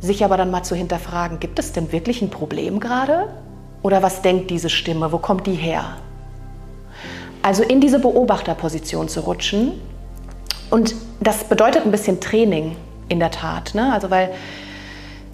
sich 0.00 0.24
aber 0.24 0.36
dann 0.36 0.50
mal 0.50 0.62
zu 0.62 0.74
hinterfragen, 0.74 1.40
gibt 1.40 1.58
es 1.58 1.72
denn 1.72 1.92
wirklich 1.92 2.22
ein 2.22 2.30
Problem 2.30 2.80
gerade? 2.80 3.28
Oder 3.82 4.02
was 4.02 4.22
denkt 4.22 4.50
diese 4.50 4.70
Stimme? 4.70 5.12
Wo 5.12 5.18
kommt 5.18 5.46
die 5.46 5.54
her? 5.54 5.96
Also 7.42 7.62
in 7.62 7.80
diese 7.80 7.98
Beobachterposition 7.98 9.08
zu 9.08 9.20
rutschen. 9.20 9.72
Und 10.70 10.94
das 11.20 11.44
bedeutet 11.44 11.84
ein 11.84 11.90
bisschen 11.90 12.20
Training 12.20 12.76
in 13.08 13.18
der 13.18 13.30
Tat. 13.30 13.74
Ne? 13.74 13.92
Also 13.92 14.10
weil 14.10 14.30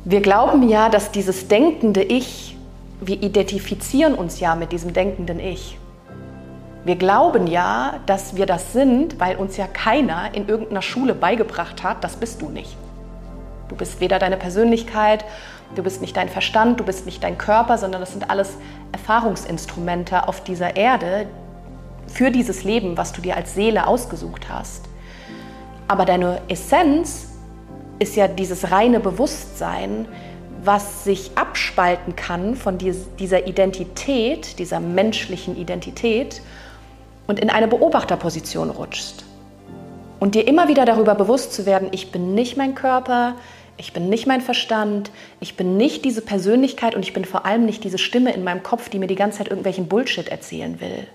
wir 0.04 0.20
glauben 0.20 0.68
ja, 0.68 0.88
dass 0.88 1.10
dieses 1.10 1.48
denkende 1.48 2.02
Ich, 2.02 2.56
wir 3.00 3.22
identifizieren 3.22 4.14
uns 4.14 4.40
ja 4.40 4.54
mit 4.54 4.72
diesem 4.72 4.92
denkenden 4.92 5.40
Ich. 5.40 5.78
Wir 6.86 6.94
glauben 6.94 7.48
ja, 7.48 7.98
dass 8.06 8.36
wir 8.36 8.46
das 8.46 8.72
sind, 8.72 9.18
weil 9.18 9.34
uns 9.34 9.56
ja 9.56 9.66
keiner 9.66 10.32
in 10.34 10.48
irgendeiner 10.48 10.82
Schule 10.82 11.16
beigebracht 11.16 11.82
hat, 11.82 12.04
das 12.04 12.14
bist 12.14 12.42
du 12.42 12.48
nicht. 12.48 12.76
Du 13.66 13.74
bist 13.74 13.98
weder 13.98 14.20
deine 14.20 14.36
Persönlichkeit, 14.36 15.24
du 15.74 15.82
bist 15.82 16.00
nicht 16.00 16.16
dein 16.16 16.28
Verstand, 16.28 16.78
du 16.78 16.84
bist 16.84 17.04
nicht 17.04 17.24
dein 17.24 17.38
Körper, 17.38 17.76
sondern 17.76 18.00
das 18.00 18.12
sind 18.12 18.30
alles 18.30 18.56
Erfahrungsinstrumente 18.92 20.28
auf 20.28 20.44
dieser 20.44 20.76
Erde 20.76 21.26
für 22.06 22.30
dieses 22.30 22.62
Leben, 22.62 22.96
was 22.96 23.12
du 23.12 23.20
dir 23.20 23.34
als 23.34 23.56
Seele 23.56 23.88
ausgesucht 23.88 24.48
hast. 24.48 24.84
Aber 25.88 26.04
deine 26.04 26.40
Essenz 26.46 27.30
ist 27.98 28.14
ja 28.14 28.28
dieses 28.28 28.70
reine 28.70 29.00
Bewusstsein, 29.00 30.06
was 30.62 31.02
sich 31.02 31.32
abspalten 31.34 32.14
kann 32.14 32.54
von 32.54 32.78
dieser 32.78 33.48
Identität, 33.48 34.60
dieser 34.60 34.78
menschlichen 34.78 35.56
Identität 35.56 36.42
und 37.26 37.40
in 37.40 37.50
eine 37.50 37.68
Beobachterposition 37.68 38.70
rutscht. 38.70 39.24
Und 40.18 40.34
dir 40.34 40.46
immer 40.46 40.68
wieder 40.68 40.84
darüber 40.84 41.14
bewusst 41.14 41.52
zu 41.52 41.66
werden, 41.66 41.88
ich 41.92 42.10
bin 42.10 42.34
nicht 42.34 42.56
mein 42.56 42.74
Körper, 42.74 43.34
ich 43.76 43.92
bin 43.92 44.08
nicht 44.08 44.26
mein 44.26 44.40
Verstand, 44.40 45.10
ich 45.40 45.56
bin 45.56 45.76
nicht 45.76 46.04
diese 46.04 46.22
Persönlichkeit 46.22 46.94
und 46.94 47.02
ich 47.02 47.12
bin 47.12 47.24
vor 47.24 47.44
allem 47.44 47.66
nicht 47.66 47.84
diese 47.84 47.98
Stimme 47.98 48.32
in 48.32 48.42
meinem 48.42 48.62
Kopf, 48.62 48.88
die 48.88 48.98
mir 48.98 49.06
die 49.06 49.14
ganze 49.14 49.38
Zeit 49.38 49.48
irgendwelchen 49.48 49.88
Bullshit 49.88 50.28
erzählen 50.28 50.80
will. 50.80 51.06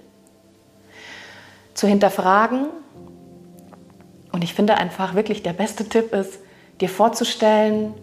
Zu 1.74 1.88
hinterfragen. 1.88 2.68
Und 4.32 4.44
ich 4.44 4.54
finde 4.54 4.76
einfach 4.76 5.16
wirklich, 5.16 5.42
der 5.42 5.54
beste 5.54 5.90
Tipp 5.90 6.14
ist, 6.14 6.40
dir 6.80 6.90
vorzustellen, 6.90 7.94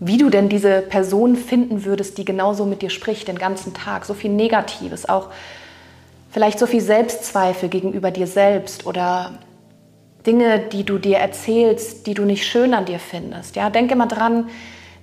wie 0.00 0.16
du 0.16 0.30
denn 0.30 0.48
diese 0.48 0.80
Person 0.80 1.36
finden 1.36 1.84
würdest, 1.84 2.18
die 2.18 2.24
genauso 2.24 2.64
mit 2.64 2.82
dir 2.82 2.90
spricht 2.90 3.28
den 3.28 3.38
ganzen 3.38 3.74
Tag. 3.74 4.06
So 4.06 4.14
viel 4.14 4.30
Negatives, 4.30 5.08
auch 5.08 5.28
vielleicht 6.30 6.58
so 6.58 6.66
viel 6.66 6.80
Selbstzweifel 6.80 7.68
gegenüber 7.68 8.10
dir 8.10 8.26
selbst 8.26 8.86
oder 8.86 9.38
Dinge, 10.26 10.58
die 10.58 10.84
du 10.84 10.98
dir 10.98 11.18
erzählst, 11.18 12.06
die 12.06 12.14
du 12.14 12.24
nicht 12.24 12.46
schön 12.46 12.74
an 12.74 12.84
dir 12.84 12.98
findest. 12.98 13.56
Ja, 13.56 13.70
denke 13.70 13.96
mal 13.96 14.06
dran, 14.06 14.48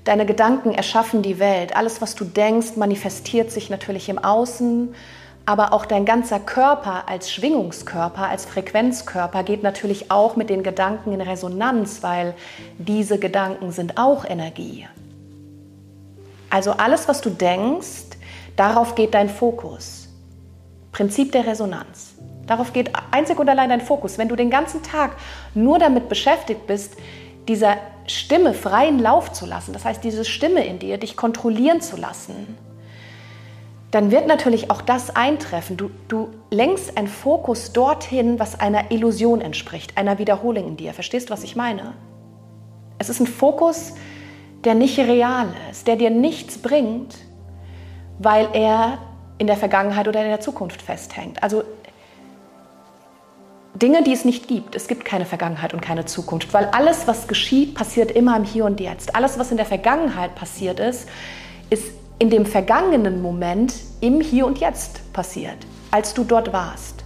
deine 0.04 0.26
Gedanken 0.26 0.74
erschaffen 0.74 1.22
die 1.22 1.40
Welt. 1.40 1.76
Alles, 1.76 2.02
was 2.02 2.16
du 2.16 2.24
denkst, 2.24 2.76
manifestiert 2.76 3.52
sich 3.52 3.70
natürlich 3.70 4.10
im 4.10 4.20
Außen, 4.20 4.94
aber 5.46 5.74
auch 5.74 5.86
dein 5.86 6.06
ganzer 6.06 6.40
Körper 6.40 7.08
als 7.08 7.32
Schwingungskörper, 7.32 8.28
als 8.28 8.46
Frequenzkörper 8.46 9.44
geht 9.44 9.64
natürlich 9.64 10.12
auch 10.12 10.36
mit 10.36 10.50
den 10.50 10.62
Gedanken 10.62 11.14
in 11.14 11.22
Resonanz, 11.22 12.04
weil 12.04 12.36
diese 12.78 13.18
Gedanken 13.18 13.72
sind 13.72 13.98
auch 13.98 14.26
Energie. 14.26 14.88
Also 16.50 16.72
alles, 16.72 17.08
was 17.08 17.22
du 17.22 17.30
denkst, 17.30 18.18
darauf 18.56 18.96
geht 18.96 19.14
dein 19.14 19.30
Fokus. 19.30 20.07
Prinzip 20.98 21.32
der 21.32 21.46
Resonanz. 21.46 22.16
Darauf 22.48 22.74
geht 22.74 22.92
einzig 23.12 23.38
und 23.38 23.48
allein 23.48 23.70
dein 23.70 23.82
Fokus. 23.82 24.18
Wenn 24.18 24.30
du 24.30 24.36
den 24.36 24.50
ganzen 24.50 24.82
Tag 24.82 25.16
nur 25.54 25.78
damit 25.78 26.10
beschäftigt 26.10 26.66
bist, 26.66 26.96
dieser 27.48 27.78
Stimme 28.08 28.56
freien 28.56 28.98
Lauf 28.98 29.32
zu 29.32 29.46
lassen, 29.46 29.74
das 29.74 29.86
heißt 29.86 30.04
diese 30.04 30.26
Stimme 30.26 30.66
in 30.66 30.80
dir, 30.80 30.98
dich 30.98 31.16
kontrollieren 31.16 31.82
zu 31.82 31.98
lassen, 31.98 32.58
dann 33.92 34.10
wird 34.10 34.26
natürlich 34.26 34.72
auch 34.72 34.82
das 34.82 35.16
eintreffen. 35.16 35.78
Du, 35.78 35.92
du 36.08 36.30
lenkst 36.50 36.98
einen 36.98 37.08
Fokus 37.08 37.74
dorthin, 37.74 38.40
was 38.40 38.60
einer 38.60 38.90
Illusion 38.90 39.40
entspricht, 39.40 40.00
einer 40.00 40.18
Wiederholung 40.18 40.68
in 40.68 40.78
dir. 40.78 40.96
Verstehst 40.96 41.30
du, 41.30 41.34
was 41.34 41.44
ich 41.44 41.56
meine? 41.56 41.94
Es 42.98 43.10
ist 43.10 43.20
ein 43.20 43.28
Fokus, 43.28 43.94
der 44.64 44.74
nicht 44.74 44.98
real 44.98 45.54
ist, 45.70 45.86
der 45.86 45.96
dir 45.96 46.10
nichts 46.10 46.58
bringt, 46.58 47.20
weil 48.18 48.50
er 48.54 48.98
in 49.38 49.48
der 49.48 49.58
Vergangenheit 49.58 50.08
oder 50.08 50.22
in 50.24 50.30
der 50.30 50.40
Zukunft 50.40 50.82
festhängt. 50.82 51.42
Also 51.44 51.64
Dinge, 53.76 54.04
die 54.04 54.14
es 54.14 54.26
nicht 54.26 54.48
gibt. 54.48 54.76
Es 54.76 54.88
gibt 54.88 55.06
keine 55.06 55.26
Vergangenheit 55.26 55.74
und 55.74 55.82
keine 55.82 56.06
Zukunft, 56.06 56.54
weil 56.54 56.66
alles, 56.66 57.08
was 57.08 57.28
geschieht, 57.28 57.76
passiert 57.76 58.12
immer 58.12 58.36
im 58.36 58.44
Hier 58.44 58.66
und 58.66 58.80
Jetzt. 58.80 59.16
Alles, 59.16 59.38
was 59.38 59.52
in 59.52 59.58
der 59.58 59.66
Vergangenheit 59.66 60.34
passiert 60.36 60.80
ist, 60.80 61.08
ist 61.70 61.92
in 62.18 62.32
dem 62.32 62.46
vergangenen 62.48 63.22
Moment 63.22 63.76
im 64.02 64.22
Hier 64.22 64.48
und 64.48 64.58
Jetzt 64.58 65.14
passiert, 65.14 65.58
als 65.92 66.16
du 66.16 66.24
dort 66.24 66.52
warst. 66.54 67.04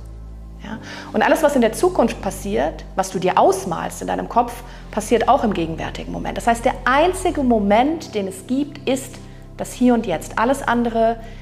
Ja? 0.64 0.78
Und 1.12 1.24
alles, 1.24 1.44
was 1.44 1.56
in 1.56 1.62
der 1.62 1.74
Zukunft 1.74 2.22
passiert, 2.22 2.86
was 2.96 3.12
du 3.12 3.20
dir 3.20 3.38
ausmalst 3.38 4.02
in 4.02 4.08
deinem 4.08 4.30
Kopf, 4.30 4.64
passiert 4.92 5.28
auch 5.28 5.44
im 5.44 5.54
gegenwärtigen 5.54 6.14
Moment. 6.14 6.38
Das 6.38 6.48
heißt, 6.48 6.64
der 6.64 6.76
einzige 6.86 7.44
Moment, 7.44 8.16
den 8.16 8.30
es 8.30 8.48
gibt, 8.48 8.88
ist 8.88 9.16
das 9.58 9.74
Hier 9.74 9.94
und 9.94 10.06
Jetzt. 10.06 10.40
Alles 10.40 10.66
andere 10.66 11.18
ist 11.18 11.41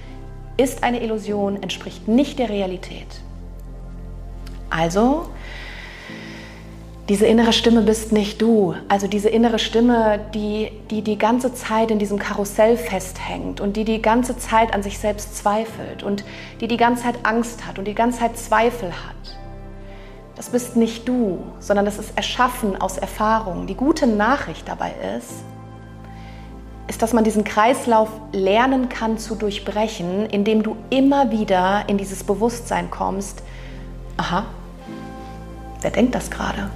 eine 0.83 1.01
Illusion, 1.01 1.61
entspricht 1.61 2.07
nicht 2.07 2.37
der 2.39 2.49
Realität. 2.49 3.07
Also, 4.69 5.27
diese 7.09 7.25
innere 7.25 7.53
Stimme 7.53 7.81
bist 7.81 8.11
nicht 8.11 8.39
du. 8.39 8.75
Also 8.87 9.07
diese 9.07 9.29
innere 9.29 9.57
Stimme, 9.57 10.19
die, 10.35 10.71
die 10.91 11.01
die 11.01 11.17
ganze 11.17 11.55
Zeit 11.55 11.89
in 11.89 11.97
diesem 11.97 12.19
Karussell 12.19 12.77
festhängt 12.77 13.61
und 13.61 13.77
die 13.77 13.83
die 13.83 13.99
ganze 13.99 14.37
Zeit 14.37 14.75
an 14.75 14.83
sich 14.83 14.99
selbst 14.99 15.35
zweifelt 15.35 16.03
und 16.03 16.23
die 16.61 16.67
die 16.67 16.77
ganze 16.77 17.03
Zeit 17.03 17.15
Angst 17.23 17.65
hat 17.65 17.79
und 17.79 17.85
die 17.85 17.95
ganze 17.95 18.19
Zeit 18.19 18.37
Zweifel 18.37 18.89
hat. 18.89 19.39
Das 20.35 20.51
bist 20.51 20.75
nicht 20.75 21.07
du, 21.07 21.39
sondern 21.59 21.85
das 21.85 21.97
ist 21.97 22.15
erschaffen 22.15 22.79
aus 22.79 22.99
Erfahrung. 22.99 23.65
Die 23.65 23.75
gute 23.75 24.05
Nachricht 24.05 24.67
dabei 24.67 24.93
ist, 25.17 25.43
ist, 26.89 27.01
dass 27.01 27.13
man 27.13 27.23
diesen 27.23 27.43
Kreislauf 27.43 28.09
lernen 28.33 28.89
kann 28.89 29.17
zu 29.17 29.35
durchbrechen, 29.35 30.25
indem 30.25 30.63
du 30.63 30.75
immer 30.89 31.31
wieder 31.31 31.85
in 31.87 31.97
dieses 31.97 32.23
Bewusstsein 32.23 32.91
kommst, 32.91 33.43
aha, 34.17 34.45
Wer 35.81 35.91
denkt 35.91 36.15
das 36.15 36.29
gerade? 36.29 36.69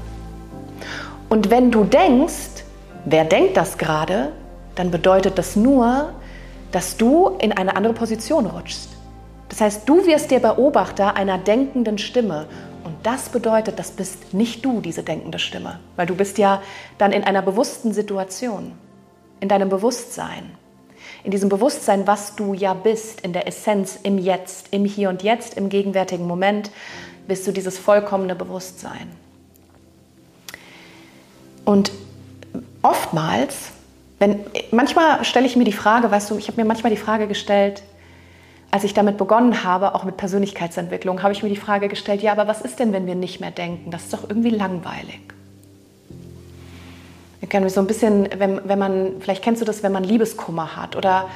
Und 1.29 1.49
wenn 1.49 1.71
du 1.71 1.83
denkst, 1.83 2.63
wer 3.05 3.25
denkt 3.25 3.57
das 3.57 3.77
gerade, 3.77 4.31
dann 4.75 4.91
bedeutet 4.91 5.37
das 5.37 5.55
nur, 5.55 6.13
dass 6.71 6.97
du 6.97 7.29
in 7.39 7.51
eine 7.51 7.75
andere 7.75 7.93
Position 7.93 8.45
rutschst. 8.45 8.89
Das 9.49 9.61
heißt, 9.61 9.87
du 9.87 10.05
wirst 10.05 10.31
der 10.31 10.39
Beobachter 10.39 11.15
einer 11.15 11.37
denkenden 11.37 11.97
Stimme. 11.97 12.47
Und 12.83 12.95
das 13.03 13.29
bedeutet, 13.29 13.77
das 13.77 13.91
bist 13.91 14.33
nicht 14.33 14.63
du, 14.65 14.81
diese 14.81 15.03
denkende 15.03 15.39
Stimme, 15.39 15.79
weil 15.95 16.05
du 16.07 16.15
bist 16.15 16.37
ja 16.37 16.61
dann 16.97 17.11
in 17.11 17.23
einer 17.23 17.41
bewussten 17.41 17.93
Situation, 17.93 18.71
in 19.43 19.49
deinem 19.49 19.67
Bewusstsein. 19.67 20.51
In 21.25 21.31
diesem 21.31 21.49
Bewusstsein, 21.49 22.07
was 22.07 22.37
du 22.37 22.53
ja 22.53 22.73
bist, 22.73 23.19
in 23.21 23.33
der 23.33 23.45
Essenz, 23.45 23.99
im 24.01 24.17
Jetzt, 24.17 24.69
im 24.71 24.85
Hier 24.85 25.09
und 25.09 25.21
Jetzt, 25.21 25.57
im 25.57 25.67
gegenwärtigen 25.67 26.25
Moment, 26.25 26.71
bist 27.27 27.45
du 27.45 27.51
dieses 27.51 27.77
vollkommene 27.77 28.35
Bewusstsein. 28.35 29.11
Und 31.65 31.91
oftmals, 32.83 33.71
wenn, 34.17 34.39
manchmal 34.71 35.25
stelle 35.25 35.45
ich 35.45 35.57
mir 35.57 35.65
die 35.65 35.73
Frage, 35.73 36.09
weißt 36.09 36.31
du, 36.31 36.37
ich 36.37 36.47
habe 36.47 36.61
mir 36.61 36.65
manchmal 36.65 36.91
die 36.91 36.97
Frage 36.97 37.27
gestellt, 37.27 37.83
als 38.71 38.85
ich 38.85 38.93
damit 38.93 39.17
begonnen 39.17 39.65
habe, 39.65 39.93
auch 39.93 40.05
mit 40.05 40.15
Persönlichkeitsentwicklung, 40.15 41.21
habe 41.21 41.33
ich 41.33 41.43
mir 41.43 41.49
die 41.49 41.57
Frage 41.57 41.89
gestellt, 41.89 42.21
ja, 42.21 42.31
aber 42.31 42.47
was 42.47 42.61
ist 42.61 42.79
denn, 42.79 42.93
wenn 42.93 43.07
wir 43.07 43.15
nicht 43.15 43.41
mehr 43.41 43.51
denken? 43.51 43.91
Das 43.91 44.03
ist 44.03 44.13
doch 44.13 44.29
irgendwie 44.29 44.51
langweilig. 44.51 45.19
Kennen 47.53 47.69
so 47.69 47.81
ein 47.81 47.85
bisschen, 47.85 48.29
wenn, 48.35 48.67
wenn 48.67 48.79
man, 48.79 49.11
vielleicht 49.19 49.43
kennst 49.43 49.61
du 49.61 49.65
das, 49.65 49.83
wenn 49.83 49.91
man 49.91 50.03
Liebeskummer 50.03 50.75
hat 50.75 50.95
oder 50.95 51.29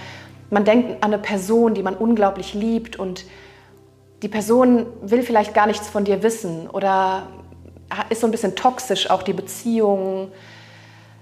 man 0.49 0.65
denkt 0.65 1.03
an 1.03 1.13
eine 1.13 1.21
Person, 1.21 1.75
die 1.75 1.83
man 1.83 1.93
unglaublich 1.93 2.55
liebt 2.55 2.95
und 2.95 3.25
die 4.23 4.27
Person 4.27 4.87
will 5.03 5.21
vielleicht 5.21 5.53
gar 5.53 5.67
nichts 5.67 5.87
von 5.87 6.05
dir 6.05 6.23
wissen 6.23 6.67
oder 6.71 7.27
ist 8.09 8.21
so 8.21 8.27
ein 8.27 8.31
bisschen 8.31 8.55
toxisch, 8.55 9.11
auch 9.11 9.21
die 9.21 9.33
Beziehung. 9.33 10.31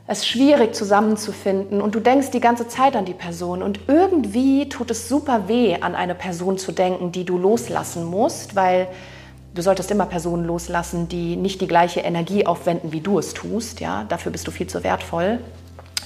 Es 0.07 0.19
ist 0.19 0.27
schwierig 0.27 0.73
zusammenzufinden 0.73 1.81
und 1.81 1.93
du 1.93 1.99
denkst 1.99 2.31
die 2.31 2.39
ganze 2.39 2.69
Zeit 2.69 2.95
an 2.95 3.03
die 3.03 3.13
Person 3.13 3.63
und 3.63 3.81
irgendwie 3.89 4.69
tut 4.69 4.91
es 4.91 5.09
super 5.09 5.49
weh, 5.49 5.75
an 5.81 5.93
eine 5.93 6.15
Person 6.15 6.57
zu 6.57 6.71
denken, 6.71 7.11
die 7.11 7.25
du 7.25 7.37
loslassen 7.37 8.05
musst, 8.05 8.55
weil 8.55 8.87
du 9.55 9.62
solltest 9.62 9.89
immer 9.89 10.05
Personen 10.05 10.45
loslassen, 10.45 11.07
die 11.07 11.38
nicht 11.38 11.62
die 11.62 11.67
gleiche 11.67 12.01
Energie 12.01 12.45
aufwenden, 12.45 12.91
wie 12.91 13.00
du 13.00 13.17
es 13.17 13.33
tust. 13.33 13.79
Ja, 13.79 14.05
dafür 14.07 14.31
bist 14.31 14.45
du 14.45 14.51
viel 14.51 14.67
zu 14.67 14.83
wertvoll. 14.83 15.39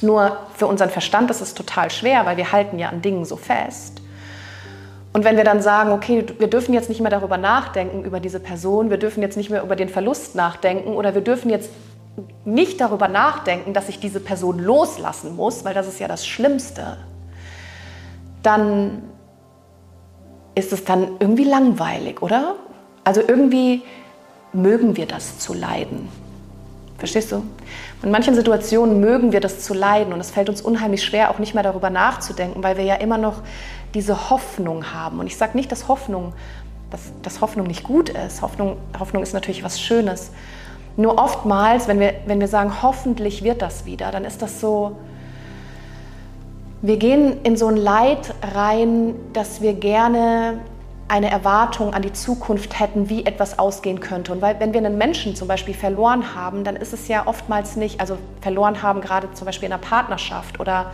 Nur 0.01 0.37
für 0.55 0.67
unseren 0.67 0.89
Verstand 0.89 1.29
ist 1.31 1.41
es 1.41 1.53
total 1.53 1.89
schwer, 1.89 2.25
weil 2.25 2.37
wir 2.37 2.51
halten 2.51 2.79
ja 2.79 2.89
an 2.89 3.01
Dingen 3.01 3.25
so 3.25 3.35
fest. 3.35 4.01
Und 5.11 5.25
wenn 5.25 5.35
wir 5.35 5.43
dann 5.43 5.61
sagen, 5.61 5.91
okay, 5.91 6.23
wir 6.37 6.47
dürfen 6.47 6.73
jetzt 6.73 6.87
nicht 6.87 7.01
mehr 7.01 7.09
darüber 7.09 7.37
nachdenken, 7.37 8.03
über 8.03 8.19
diese 8.19 8.39
Person, 8.39 8.91
wir 8.91 8.97
dürfen 8.97 9.21
jetzt 9.23 9.35
nicht 9.35 9.49
mehr 9.49 9.63
über 9.63 9.75
den 9.75 9.89
Verlust 9.89 10.35
nachdenken 10.35 10.93
oder 10.93 11.15
wir 11.15 11.21
dürfen 11.21 11.49
jetzt 11.49 11.71
nicht 12.45 12.79
darüber 12.79 13.07
nachdenken, 13.07 13.73
dass 13.73 13.89
ich 13.89 13.99
diese 13.99 14.19
Person 14.19 14.59
loslassen 14.59 15.35
muss, 15.35 15.65
weil 15.65 15.73
das 15.73 15.87
ist 15.87 15.99
ja 15.99 16.07
das 16.07 16.27
Schlimmste, 16.27 16.97
dann 18.43 19.01
ist 20.53 20.71
es 20.71 20.85
dann 20.85 21.17
irgendwie 21.19 21.45
langweilig, 21.45 22.21
oder? 22.21 22.55
Also 23.09 23.21
irgendwie 23.27 23.81
mögen 24.53 24.95
wir 24.95 25.07
das 25.07 25.39
zu 25.39 25.55
leiden. 25.55 26.09
Verstehst 26.99 27.31
du? 27.31 27.41
In 28.03 28.11
manchen 28.11 28.35
Situationen 28.35 28.99
mögen 28.99 29.31
wir 29.31 29.39
das 29.39 29.61
zu 29.61 29.73
leiden 29.73 30.13
und 30.13 30.19
es 30.19 30.29
fällt 30.29 30.47
uns 30.47 30.61
unheimlich 30.61 31.03
schwer, 31.03 31.31
auch 31.31 31.39
nicht 31.39 31.55
mehr 31.55 31.63
darüber 31.63 31.89
nachzudenken, 31.89 32.61
weil 32.61 32.77
wir 32.77 32.83
ja 32.83 32.93
immer 32.93 33.17
noch 33.17 33.41
diese 33.95 34.29
Hoffnung 34.29 34.93
haben. 34.93 35.19
Und 35.19 35.25
ich 35.25 35.37
sage 35.37 35.57
nicht, 35.57 35.71
dass 35.71 35.87
Hoffnung, 35.87 36.33
dass, 36.91 37.01
dass 37.23 37.41
Hoffnung 37.41 37.65
nicht 37.65 37.83
gut 37.83 38.09
ist. 38.09 38.43
Hoffnung, 38.43 38.77
Hoffnung 38.99 39.23
ist 39.23 39.33
natürlich 39.33 39.63
was 39.63 39.81
Schönes. 39.81 40.29
Nur 40.95 41.17
oftmals, 41.17 41.87
wenn 41.87 41.99
wir, 41.99 42.13
wenn 42.27 42.39
wir 42.39 42.47
sagen, 42.47 42.83
hoffentlich 42.83 43.43
wird 43.43 43.63
das 43.63 43.87
wieder, 43.87 44.11
dann 44.11 44.23
ist 44.23 44.43
das 44.43 44.61
so, 44.61 44.97
wir 46.83 46.97
gehen 46.97 47.39
in 47.41 47.57
so 47.57 47.69
ein 47.69 47.77
Leid 47.77 48.35
rein, 48.53 49.15
dass 49.33 49.61
wir 49.61 49.73
gerne 49.73 50.59
eine 51.09 51.29
Erwartung 51.29 51.93
an 51.93 52.01
die 52.01 52.13
Zukunft 52.13 52.79
hätten, 52.79 53.09
wie 53.09 53.25
etwas 53.25 53.59
ausgehen 53.59 53.99
könnte. 53.99 54.31
Und 54.31 54.41
weil, 54.41 54.59
wenn 54.59 54.73
wir 54.73 54.79
einen 54.79 54.97
Menschen 54.97 55.35
zum 55.35 55.47
Beispiel 55.47 55.73
verloren 55.73 56.35
haben, 56.35 56.63
dann 56.63 56.75
ist 56.75 56.93
es 56.93 57.07
ja 57.07 57.25
oftmals 57.25 57.75
nicht, 57.75 57.99
also 57.99 58.17
verloren 58.41 58.81
haben, 58.81 59.01
gerade 59.01 59.31
zum 59.33 59.45
Beispiel 59.45 59.67
in 59.67 59.73
einer 59.73 59.81
Partnerschaft 59.81 60.59
oder 60.59 60.91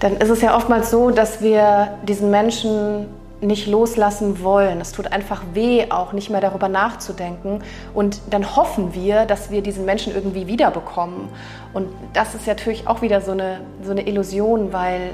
dann 0.00 0.16
ist 0.16 0.30
es 0.30 0.40
ja 0.40 0.56
oftmals 0.56 0.90
so, 0.90 1.10
dass 1.10 1.42
wir 1.42 1.98
diesen 2.08 2.30
Menschen 2.30 3.06
nicht 3.42 3.66
loslassen 3.66 4.42
wollen. 4.42 4.80
Es 4.80 4.92
tut 4.92 5.12
einfach 5.12 5.42
weh, 5.52 5.86
auch 5.90 6.12
nicht 6.12 6.30
mehr 6.30 6.40
darüber 6.40 6.68
nachzudenken. 6.68 7.62
Und 7.94 8.20
dann 8.30 8.56
hoffen 8.56 8.94
wir, 8.94 9.24
dass 9.26 9.50
wir 9.50 9.62
diesen 9.62 9.84
Menschen 9.84 10.14
irgendwie 10.14 10.46
wiederbekommen. 10.46 11.28
Und 11.72 11.88
das 12.12 12.34
ist 12.34 12.46
natürlich 12.46 12.86
auch 12.86 13.02
wieder 13.02 13.20
so 13.20 13.32
eine, 13.32 13.60
so 13.82 13.90
eine 13.90 14.06
Illusion, 14.06 14.72
weil 14.72 15.12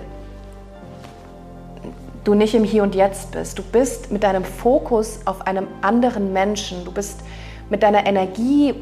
du 2.26 2.34
nicht 2.34 2.54
im 2.54 2.64
Hier 2.64 2.82
und 2.82 2.94
Jetzt 2.94 3.30
bist. 3.30 3.58
Du 3.58 3.62
bist 3.62 4.10
mit 4.10 4.24
deinem 4.24 4.44
Fokus 4.44 5.20
auf 5.24 5.46
einem 5.46 5.68
anderen 5.80 6.32
Menschen. 6.32 6.84
Du 6.84 6.90
bist 6.92 7.20
mit 7.70 7.82
deiner 7.82 8.06
Energie 8.06 8.74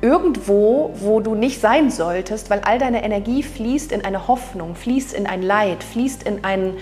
irgendwo, 0.00 0.90
wo 0.94 1.20
du 1.20 1.34
nicht 1.34 1.60
sein 1.60 1.90
solltest, 1.90 2.50
weil 2.50 2.60
all 2.60 2.78
deine 2.78 3.04
Energie 3.04 3.42
fließt 3.42 3.92
in 3.92 4.04
eine 4.04 4.28
Hoffnung, 4.28 4.74
fließt 4.74 5.12
in 5.12 5.26
ein 5.26 5.42
Leid, 5.42 5.82
fließt 5.82 6.24
in, 6.24 6.44
ein, 6.44 6.74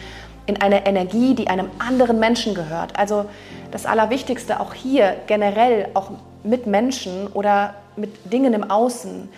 in 0.46 0.60
eine 0.60 0.86
Energie, 0.86 1.34
die 1.34 1.48
einem 1.48 1.70
anderen 1.78 2.18
Menschen 2.18 2.54
gehört. 2.54 2.98
Also 2.98 3.26
das 3.70 3.86
Allerwichtigste 3.86 4.60
auch 4.60 4.74
hier 4.74 5.16
generell, 5.26 5.88
auch 5.94 6.10
mit 6.42 6.66
Menschen 6.66 7.26
oder 7.28 7.74
mit 7.96 8.32
Dingen 8.32 8.54
im 8.54 8.70
Außen, 8.70 9.28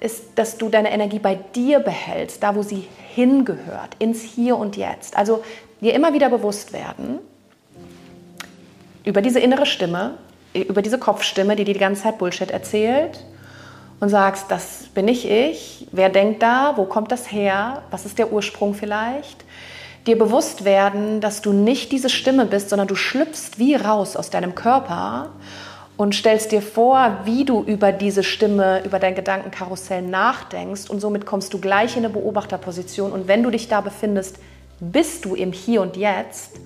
ist, 0.00 0.24
dass 0.36 0.58
du 0.58 0.68
deine 0.68 0.90
Energie 0.90 1.18
bei 1.18 1.34
dir 1.34 1.78
behältst, 1.80 2.42
da 2.42 2.54
wo 2.54 2.62
sie 2.62 2.88
hingehört, 3.14 3.96
ins 3.98 4.22
Hier 4.22 4.56
und 4.56 4.76
Jetzt. 4.76 5.16
Also 5.16 5.42
dir 5.80 5.94
immer 5.94 6.12
wieder 6.12 6.30
bewusst 6.30 6.72
werden 6.72 7.18
über 9.04 9.22
diese 9.22 9.40
innere 9.40 9.66
Stimme, 9.66 10.18
über 10.54 10.82
diese 10.82 10.98
Kopfstimme, 10.98 11.56
die 11.56 11.64
dir 11.64 11.74
die 11.74 11.80
ganze 11.80 12.02
Zeit 12.02 12.18
Bullshit 12.18 12.50
erzählt 12.50 13.24
und 14.00 14.08
sagst, 14.08 14.46
das 14.48 14.88
bin 14.94 15.04
nicht 15.04 15.24
ich, 15.24 15.86
wer 15.92 16.08
denkt 16.08 16.42
da, 16.42 16.74
wo 16.76 16.84
kommt 16.84 17.12
das 17.12 17.30
her, 17.30 17.82
was 17.90 18.06
ist 18.06 18.18
der 18.18 18.32
Ursprung 18.32 18.74
vielleicht, 18.74 19.44
dir 20.06 20.18
bewusst 20.18 20.64
werden, 20.64 21.20
dass 21.20 21.42
du 21.42 21.52
nicht 21.52 21.92
diese 21.92 22.08
Stimme 22.08 22.46
bist, 22.46 22.70
sondern 22.70 22.88
du 22.88 22.94
schlüpfst 22.94 23.58
wie 23.58 23.74
raus 23.74 24.16
aus 24.16 24.30
deinem 24.30 24.54
Körper 24.54 25.30
und 26.00 26.14
stellst 26.14 26.50
dir 26.50 26.62
vor, 26.62 27.18
wie 27.24 27.44
du 27.44 27.62
über 27.62 27.92
diese 27.92 28.24
Stimme, 28.24 28.82
über 28.86 28.98
dein 28.98 29.14
Gedankenkarussell 29.14 30.00
nachdenkst 30.00 30.88
und 30.88 30.98
somit 30.98 31.26
kommst 31.26 31.52
du 31.52 31.60
gleich 31.60 31.94
in 31.94 32.06
eine 32.06 32.14
Beobachterposition 32.14 33.12
und 33.12 33.28
wenn 33.28 33.42
du 33.42 33.50
dich 33.50 33.68
da 33.68 33.82
befindest, 33.82 34.38
bist 34.80 35.26
du 35.26 35.34
im 35.34 35.52
Hier 35.52 35.82
und 35.82 35.98
Jetzt. 35.98 36.58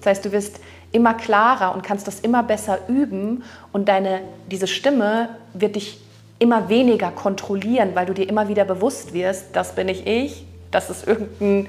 Das 0.00 0.06
heißt, 0.10 0.24
du 0.24 0.32
wirst 0.32 0.58
immer 0.90 1.14
klarer 1.14 1.72
und 1.72 1.84
kannst 1.84 2.08
das 2.08 2.18
immer 2.18 2.42
besser 2.42 2.80
üben 2.88 3.44
und 3.70 3.88
deine, 3.88 4.22
diese 4.50 4.66
Stimme 4.66 5.28
wird 5.54 5.76
dich 5.76 6.00
immer 6.40 6.68
weniger 6.68 7.12
kontrollieren, 7.12 7.90
weil 7.94 8.06
du 8.06 8.12
dir 8.12 8.28
immer 8.28 8.48
wieder 8.48 8.64
bewusst 8.64 9.14
wirst, 9.14 9.54
das 9.54 9.76
bin 9.76 9.86
ich 9.86 10.04
ich, 10.04 10.44
das 10.72 10.90
ist 10.90 11.06
irgendein, 11.06 11.68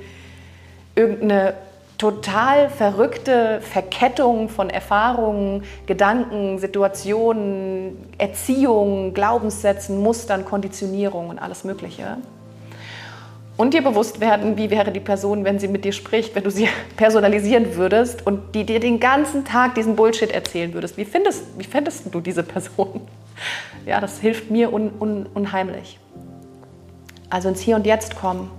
irgendeine 0.96 1.54
total 2.02 2.70
verrückte 2.70 3.62
Verkettung 3.62 4.50
von 4.50 4.72
Erfahrungen, 4.72 5.64
Gedanken, 5.86 6.58
Situationen, 6.58 7.96
Erziehung, 8.18 9.14
Glaubenssätzen, 9.14 10.02
Mustern, 10.02 10.44
Konditionierungen 10.44 11.30
und 11.30 11.40
alles 11.40 11.64
Mögliche 11.64 12.18
und 13.62 13.76
dir 13.76 13.84
bewusst 13.84 14.20
werden, 14.20 14.58
wie 14.58 14.72
wäre 14.72 14.92
die 14.92 15.00
Person, 15.00 15.44
wenn 15.44 15.60
sie 15.60 15.68
mit 15.68 15.86
dir 15.86 15.92
spricht, 15.92 16.34
wenn 16.34 16.44
du 16.44 16.50
sie 16.50 16.68
personalisieren 16.98 17.76
würdest 17.76 18.26
und 18.26 18.56
die 18.56 18.64
dir 18.64 18.80
den 18.80 19.00
ganzen 19.00 19.46
Tag 19.46 19.76
diesen 19.76 19.96
Bullshit 19.96 20.32
erzählen 20.32 20.74
würdest. 20.74 20.98
Wie 20.98 21.06
findest, 21.06 21.44
wie 21.60 21.64
findest 21.64 22.14
du 22.14 22.20
diese 22.20 22.44
Person? 22.44 23.02
Ja, 23.84 24.00
das 24.00 24.20
hilft 24.20 24.52
mir 24.52 24.72
un, 24.72 24.92
un, 25.00 25.26
unheimlich. 25.34 25.98
Also 27.32 27.50
ins 27.50 27.60
Hier 27.60 27.76
und 27.76 27.88
Jetzt 27.88 28.16
kommen. 28.16 28.52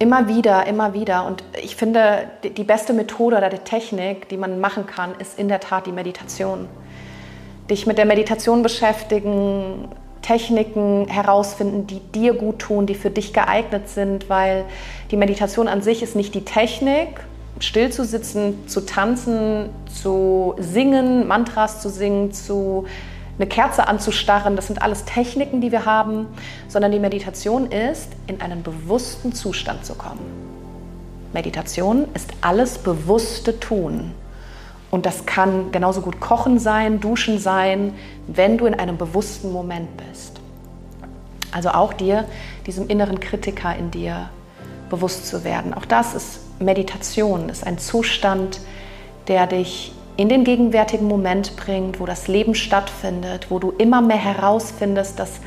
Immer 0.00 0.28
wieder, 0.28 0.66
immer 0.66 0.94
wieder. 0.94 1.26
Und 1.26 1.42
ich 1.60 1.74
finde, 1.74 2.28
die 2.44 2.64
beste 2.64 2.92
Methode 2.92 3.36
oder 3.36 3.48
die 3.48 3.58
Technik, 3.58 4.28
die 4.28 4.36
man 4.36 4.60
machen 4.60 4.86
kann, 4.86 5.14
ist 5.18 5.38
in 5.38 5.48
der 5.48 5.58
Tat 5.58 5.86
die 5.86 5.92
Meditation. 5.92 6.68
Dich 7.68 7.86
mit 7.86 7.98
der 7.98 8.06
Meditation 8.06 8.62
beschäftigen, 8.62 9.88
Techniken 10.22 11.08
herausfinden, 11.08 11.86
die 11.86 12.00
dir 12.00 12.34
gut 12.34 12.60
tun, 12.60 12.86
die 12.86 12.94
für 12.94 13.10
dich 13.10 13.32
geeignet 13.32 13.88
sind, 13.88 14.28
weil 14.28 14.64
die 15.10 15.16
Meditation 15.16 15.66
an 15.68 15.82
sich 15.82 16.02
ist 16.02 16.14
nicht 16.14 16.34
die 16.34 16.44
Technik, 16.44 17.20
still 17.60 17.90
zu 17.90 18.04
sitzen, 18.04 18.68
zu 18.68 18.86
tanzen, 18.86 19.70
zu 19.86 20.54
singen, 20.58 21.26
Mantras 21.26 21.82
zu 21.82 21.88
singen, 21.88 22.32
zu 22.32 22.86
eine 23.38 23.46
Kerze 23.46 23.86
anzustarren, 23.86 24.56
das 24.56 24.66
sind 24.66 24.82
alles 24.82 25.04
Techniken, 25.04 25.60
die 25.60 25.70
wir 25.70 25.84
haben, 25.84 26.26
sondern 26.66 26.90
die 26.90 26.98
Meditation 26.98 27.70
ist, 27.70 28.08
in 28.26 28.40
einen 28.40 28.62
bewussten 28.62 29.32
Zustand 29.32 29.84
zu 29.84 29.94
kommen. 29.94 30.20
Meditation 31.32 32.06
ist 32.14 32.32
alles 32.40 32.78
bewusste 32.78 33.60
Tun. 33.60 34.12
Und 34.90 35.04
das 35.04 35.26
kann 35.26 35.70
genauso 35.70 36.00
gut 36.00 36.18
Kochen 36.18 36.58
sein, 36.58 36.98
Duschen 37.00 37.38
sein, 37.38 37.94
wenn 38.26 38.56
du 38.56 38.66
in 38.66 38.74
einem 38.74 38.96
bewussten 38.96 39.52
Moment 39.52 39.88
bist. 39.96 40.40
Also 41.52 41.70
auch 41.70 41.92
dir, 41.92 42.24
diesem 42.66 42.88
inneren 42.88 43.20
Kritiker 43.20 43.76
in 43.76 43.90
dir, 43.90 44.30
bewusst 44.88 45.26
zu 45.26 45.44
werden. 45.44 45.74
Auch 45.74 45.84
das 45.84 46.14
ist 46.14 46.40
Meditation, 46.60 47.50
ist 47.50 47.66
ein 47.66 47.78
Zustand, 47.78 48.60
der 49.28 49.46
dich 49.46 49.92
in 50.18 50.28
den 50.28 50.42
gegenwärtigen 50.42 51.06
Moment 51.06 51.56
bringt, 51.56 52.00
wo 52.00 52.04
das 52.04 52.26
Leben 52.26 52.56
stattfindet, 52.56 53.52
wo 53.52 53.60
du 53.60 53.70
immer 53.70 54.02
mehr 54.02 54.16
herausfindest, 54.16 55.16
dass 55.16 55.38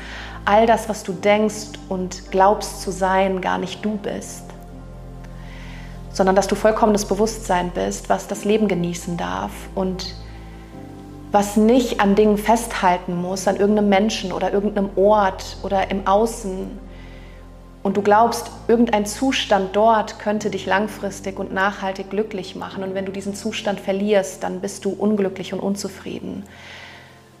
all 0.46 0.66
das, 0.66 0.88
was 0.88 1.02
du 1.02 1.12
denkst 1.12 1.78
und 1.90 2.30
glaubst 2.30 2.80
zu 2.80 2.90
sein, 2.90 3.42
gar 3.42 3.58
nicht 3.58 3.84
du 3.84 3.98
bist. 3.98 4.44
Sondern 6.10 6.34
dass 6.34 6.46
du 6.46 6.54
vollkommenes 6.54 7.04
Bewusstsein 7.04 7.70
bist, 7.74 8.08
was 8.08 8.28
das 8.28 8.46
Leben 8.46 8.66
genießen 8.66 9.18
darf 9.18 9.52
und 9.74 10.14
was 11.32 11.58
nicht 11.58 12.00
an 12.00 12.14
Dingen 12.14 12.38
festhalten 12.38 13.20
muss, 13.20 13.46
an 13.46 13.56
irgendeinem 13.56 13.90
Menschen 13.90 14.32
oder 14.32 14.54
irgendeinem 14.54 14.88
Ort 14.96 15.58
oder 15.62 15.90
im 15.90 16.06
Außen, 16.06 16.78
und 17.82 17.96
du 17.96 18.02
glaubst, 18.02 18.50
irgendein 18.68 19.06
Zustand 19.06 19.74
dort 19.74 20.20
könnte 20.20 20.50
dich 20.50 20.66
langfristig 20.66 21.38
und 21.38 21.52
nachhaltig 21.52 22.10
glücklich 22.10 22.54
machen. 22.54 22.84
Und 22.84 22.94
wenn 22.94 23.06
du 23.06 23.12
diesen 23.12 23.34
Zustand 23.34 23.80
verlierst, 23.80 24.42
dann 24.44 24.60
bist 24.60 24.84
du 24.84 24.90
unglücklich 24.90 25.52
und 25.52 25.58
unzufrieden. 25.58 26.44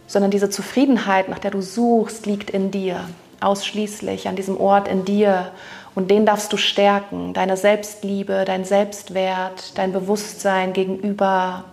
Sondern 0.08 0.32
diese 0.32 0.50
Zufriedenheit, 0.50 1.28
nach 1.28 1.38
der 1.38 1.52
du 1.52 1.62
suchst, 1.62 2.26
liegt 2.26 2.50
in 2.50 2.72
dir, 2.72 3.04
ausschließlich 3.40 4.26
an 4.26 4.34
diesem 4.34 4.58
Ort 4.58 4.88
in 4.88 5.04
dir. 5.04 5.52
Und 5.94 6.10
den 6.10 6.26
darfst 6.26 6.52
du 6.52 6.56
stärken, 6.56 7.34
deine 7.34 7.56
Selbstliebe, 7.56 8.44
dein 8.44 8.64
Selbstwert, 8.64 9.78
dein 9.78 9.92
Bewusstsein 9.92 10.72
gegenüber 10.72 11.64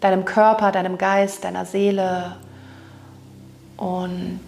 deinem 0.00 0.26
Körper, 0.26 0.70
deinem 0.70 0.98
Geist, 0.98 1.44
deiner 1.44 1.64
Seele. 1.64 2.36
Und 3.78 4.40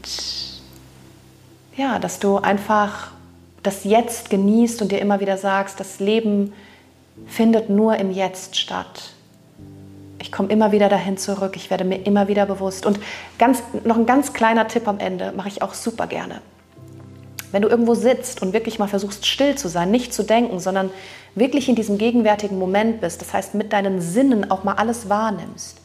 ja, 1.76 1.98
dass 1.98 2.18
du 2.18 2.36
einfach 2.36 3.12
das 3.68 3.84
Jetzt 3.84 4.30
genießt 4.30 4.80
und 4.80 4.92
dir 4.92 4.98
immer 4.98 5.20
wieder 5.20 5.36
sagst, 5.36 5.78
das 5.78 6.00
Leben 6.00 6.54
findet 7.26 7.68
nur 7.68 7.96
im 7.96 8.10
Jetzt 8.10 8.56
statt. 8.56 9.12
Ich 10.22 10.32
komme 10.32 10.48
immer 10.48 10.72
wieder 10.72 10.88
dahin 10.88 11.18
zurück, 11.18 11.52
ich 11.54 11.68
werde 11.68 11.84
mir 11.84 12.06
immer 12.06 12.28
wieder 12.28 12.46
bewusst. 12.46 12.86
Und 12.86 12.98
ganz, 13.38 13.62
noch 13.84 13.98
ein 13.98 14.06
ganz 14.06 14.32
kleiner 14.32 14.68
Tipp 14.68 14.88
am 14.88 14.98
Ende, 15.00 15.32
mache 15.36 15.48
ich 15.48 15.60
auch 15.60 15.74
super 15.74 16.06
gerne. 16.06 16.40
Wenn 17.52 17.60
du 17.60 17.68
irgendwo 17.68 17.94
sitzt 17.94 18.40
und 18.40 18.54
wirklich 18.54 18.78
mal 18.78 18.88
versuchst, 18.88 19.26
still 19.26 19.54
zu 19.54 19.68
sein, 19.68 19.90
nicht 19.90 20.14
zu 20.14 20.22
denken, 20.22 20.60
sondern 20.60 20.88
wirklich 21.34 21.68
in 21.68 21.74
diesem 21.74 21.98
gegenwärtigen 21.98 22.58
Moment 22.58 23.02
bist, 23.02 23.20
das 23.20 23.34
heißt 23.34 23.54
mit 23.54 23.74
deinen 23.74 24.00
Sinnen 24.00 24.50
auch 24.50 24.64
mal 24.64 24.74
alles 24.74 25.10
wahrnimmst, 25.10 25.82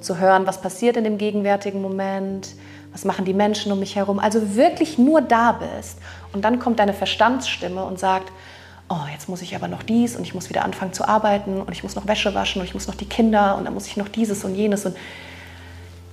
zu 0.00 0.18
hören, 0.18 0.44
was 0.44 0.60
passiert 0.60 0.96
in 0.96 1.04
dem 1.04 1.18
gegenwärtigen 1.18 1.82
Moment, 1.82 2.48
was 2.92 3.04
machen 3.04 3.24
die 3.24 3.34
Menschen 3.34 3.72
um 3.72 3.78
mich 3.78 3.96
herum, 3.96 4.18
also 4.18 4.54
wirklich 4.54 4.98
nur 4.98 5.20
da 5.22 5.52
bist 5.52 5.98
und 6.32 6.44
dann 6.44 6.58
kommt 6.58 6.78
deine 6.78 6.92
Verstandsstimme 6.92 7.84
und 7.84 7.98
sagt, 7.98 8.30
oh, 8.88 9.06
jetzt 9.12 9.28
muss 9.28 9.42
ich 9.42 9.56
aber 9.56 9.68
noch 9.68 9.82
dies 9.82 10.16
und 10.16 10.22
ich 10.22 10.34
muss 10.34 10.50
wieder 10.50 10.64
anfangen 10.64 10.92
zu 10.92 11.08
arbeiten 11.08 11.60
und 11.60 11.72
ich 11.72 11.82
muss 11.82 11.94
noch 11.94 12.06
Wäsche 12.06 12.34
waschen 12.34 12.60
und 12.60 12.66
ich 12.66 12.74
muss 12.74 12.86
noch 12.86 12.94
die 12.94 13.06
Kinder 13.06 13.56
und 13.56 13.64
dann 13.64 13.74
muss 13.74 13.86
ich 13.86 13.96
noch 13.96 14.08
dieses 14.08 14.44
und 14.44 14.54
jenes 14.54 14.84
und 14.84 14.96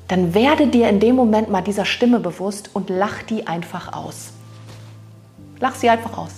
dann 0.08 0.34
werde 0.34 0.68
dir 0.68 0.90
in 0.90 1.00
dem 1.00 1.16
Moment 1.16 1.50
mal 1.50 1.62
dieser 1.62 1.86
Stimme 1.86 2.20
bewusst 2.20 2.72
und 2.74 2.90
lach 2.90 3.22
die 3.24 3.46
einfach 3.46 3.94
aus. 3.94 4.32
Lach 5.60 5.76
sie 5.76 5.90
einfach 5.90 6.18
aus. 6.18 6.32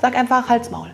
Sag 0.00 0.14
einfach 0.14 0.48
Halsmaul. 0.48 0.90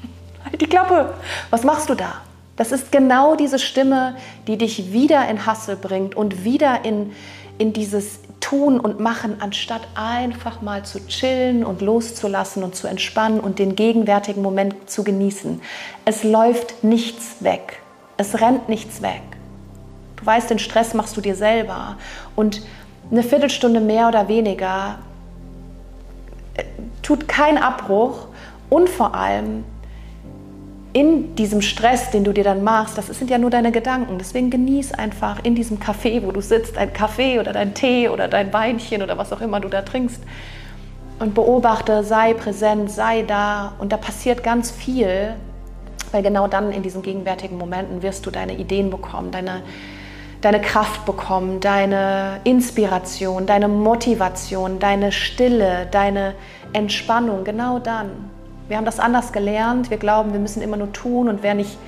halt 0.44 0.60
die 0.60 0.66
Klappe. 0.66 1.12
Was 1.50 1.62
machst 1.62 1.90
du 1.90 1.94
da? 1.94 2.22
Das 2.56 2.72
ist 2.72 2.90
genau 2.90 3.36
diese 3.36 3.58
Stimme, 3.58 4.16
die 4.46 4.56
dich 4.56 4.92
wieder 4.92 5.28
in 5.28 5.44
Hassel 5.44 5.76
bringt 5.76 6.14
und 6.14 6.42
wieder 6.42 6.86
in, 6.86 7.12
in 7.58 7.72
dieses 7.72 8.20
Tun 8.40 8.78
und 8.78 9.00
Machen, 9.00 9.36
anstatt 9.40 9.82
einfach 9.94 10.62
mal 10.62 10.84
zu 10.84 11.04
chillen 11.06 11.64
und 11.64 11.80
loszulassen 11.80 12.62
und 12.62 12.76
zu 12.76 12.86
entspannen 12.86 13.40
und 13.40 13.58
den 13.58 13.74
gegenwärtigen 13.74 14.42
Moment 14.42 14.88
zu 14.88 15.02
genießen. 15.02 15.60
Es 16.04 16.22
läuft 16.22 16.84
nichts 16.84 17.36
weg. 17.40 17.80
Es 18.16 18.40
rennt 18.40 18.68
nichts 18.68 19.02
weg. 19.02 19.22
Du 20.16 20.24
weißt, 20.24 20.48
den 20.50 20.58
Stress 20.58 20.94
machst 20.94 21.16
du 21.16 21.20
dir 21.20 21.34
selber. 21.34 21.96
Und 22.34 22.62
eine 23.10 23.22
Viertelstunde 23.22 23.80
mehr 23.80 24.08
oder 24.08 24.28
weniger 24.28 24.98
äh, 26.54 26.64
tut 27.02 27.28
keinen 27.28 27.58
Abbruch 27.58 28.28
und 28.70 28.88
vor 28.88 29.14
allem 29.14 29.64
in 30.96 31.34
diesem 31.34 31.60
Stress, 31.60 32.10
den 32.10 32.24
du 32.24 32.32
dir 32.32 32.42
dann 32.42 32.64
machst, 32.64 32.96
das 32.96 33.08
sind 33.08 33.28
ja 33.30 33.36
nur 33.36 33.50
deine 33.50 33.70
Gedanken. 33.70 34.16
Deswegen 34.16 34.48
genieß 34.48 34.92
einfach 34.92 35.44
in 35.44 35.54
diesem 35.54 35.78
Café, 35.78 36.22
wo 36.24 36.32
du 36.32 36.40
sitzt, 36.40 36.78
ein 36.78 36.90
Kaffee 36.94 37.38
oder 37.38 37.52
dein 37.52 37.74
Tee 37.74 38.08
oder 38.08 38.28
dein 38.28 38.50
Weinchen 38.54 39.02
oder 39.02 39.18
was 39.18 39.30
auch 39.30 39.42
immer 39.42 39.60
du 39.60 39.68
da 39.68 39.82
trinkst. 39.82 40.22
Und 41.18 41.34
beobachte, 41.34 42.02
sei 42.02 42.32
präsent, 42.32 42.90
sei 42.90 43.24
da. 43.24 43.74
Und 43.78 43.92
da 43.92 43.98
passiert 43.98 44.42
ganz 44.42 44.70
viel, 44.70 45.34
weil 46.12 46.22
genau 46.22 46.48
dann 46.48 46.72
in 46.72 46.82
diesen 46.82 47.02
gegenwärtigen 47.02 47.58
Momenten 47.58 48.00
wirst 48.00 48.24
du 48.24 48.30
deine 48.30 48.54
Ideen 48.54 48.88
bekommen, 48.88 49.30
deine, 49.32 49.64
deine 50.40 50.62
Kraft 50.62 51.04
bekommen, 51.04 51.60
deine 51.60 52.40
Inspiration, 52.44 53.44
deine 53.44 53.68
Motivation, 53.68 54.78
deine 54.78 55.12
Stille, 55.12 55.88
deine 55.90 56.32
Entspannung. 56.72 57.44
Genau 57.44 57.80
dann 57.80 58.30
wir 58.68 58.76
haben 58.76 58.84
das 58.84 58.98
anders 58.98 59.32
gelernt. 59.32 59.90
Wir 59.90 59.96
glauben, 59.96 60.32
wir 60.32 60.40
müssen 60.40 60.62
immer 60.62 60.76
nur 60.76 60.92
tun 60.92 61.28
und 61.28 61.42
wer 61.42 61.54
nicht 61.54 61.78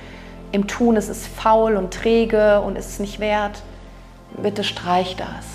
im 0.51 0.67
Tun 0.67 0.95
ist, 0.95 1.09
ist 1.09 1.27
faul 1.27 1.75
und 1.75 1.93
träge 1.93 2.61
und 2.61 2.77
ist 2.77 2.89
es 2.89 2.99
nicht 2.99 3.19
wert. 3.19 3.61
Bitte 4.41 4.63
streich 4.63 5.15
das. 5.15 5.45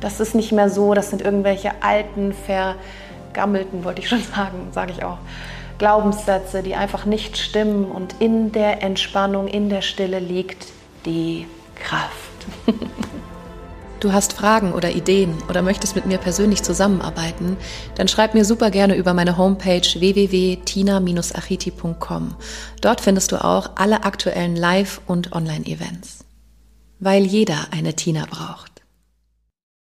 Das 0.00 0.18
ist 0.18 0.34
nicht 0.34 0.52
mehr 0.52 0.68
so, 0.68 0.94
das 0.94 1.10
sind 1.10 1.22
irgendwelche 1.22 1.70
alten, 1.80 2.32
vergammelten, 2.32 3.84
wollte 3.84 4.00
ich 4.00 4.08
schon 4.08 4.22
sagen, 4.34 4.68
sage 4.72 4.92
ich 4.92 5.04
auch, 5.04 5.18
Glaubenssätze, 5.78 6.62
die 6.62 6.74
einfach 6.74 7.04
nicht 7.04 7.36
stimmen 7.36 7.84
und 7.84 8.16
in 8.20 8.52
der 8.52 8.82
Entspannung, 8.82 9.48
in 9.48 9.68
der 9.68 9.82
Stille 9.82 10.18
liegt 10.18 10.66
die 11.04 11.46
Kraft. 11.76 12.12
Du 14.02 14.12
hast 14.12 14.32
Fragen 14.32 14.72
oder 14.72 14.90
Ideen 14.90 15.40
oder 15.48 15.62
möchtest 15.62 15.94
mit 15.94 16.06
mir 16.06 16.18
persönlich 16.18 16.64
zusammenarbeiten, 16.64 17.56
dann 17.94 18.08
schreib 18.08 18.34
mir 18.34 18.44
super 18.44 18.72
gerne 18.72 18.96
über 18.96 19.14
meine 19.14 19.38
Homepage 19.38 19.80
www.tina-achiti.com. 19.80 22.34
Dort 22.80 23.00
findest 23.00 23.30
du 23.30 23.44
auch 23.44 23.70
alle 23.76 24.02
aktuellen 24.02 24.56
Live- 24.56 25.02
und 25.06 25.32
Online-Events. 25.32 26.24
Weil 26.98 27.24
jeder 27.24 27.68
eine 27.70 27.94
Tina 27.94 28.26
braucht. 28.28 28.71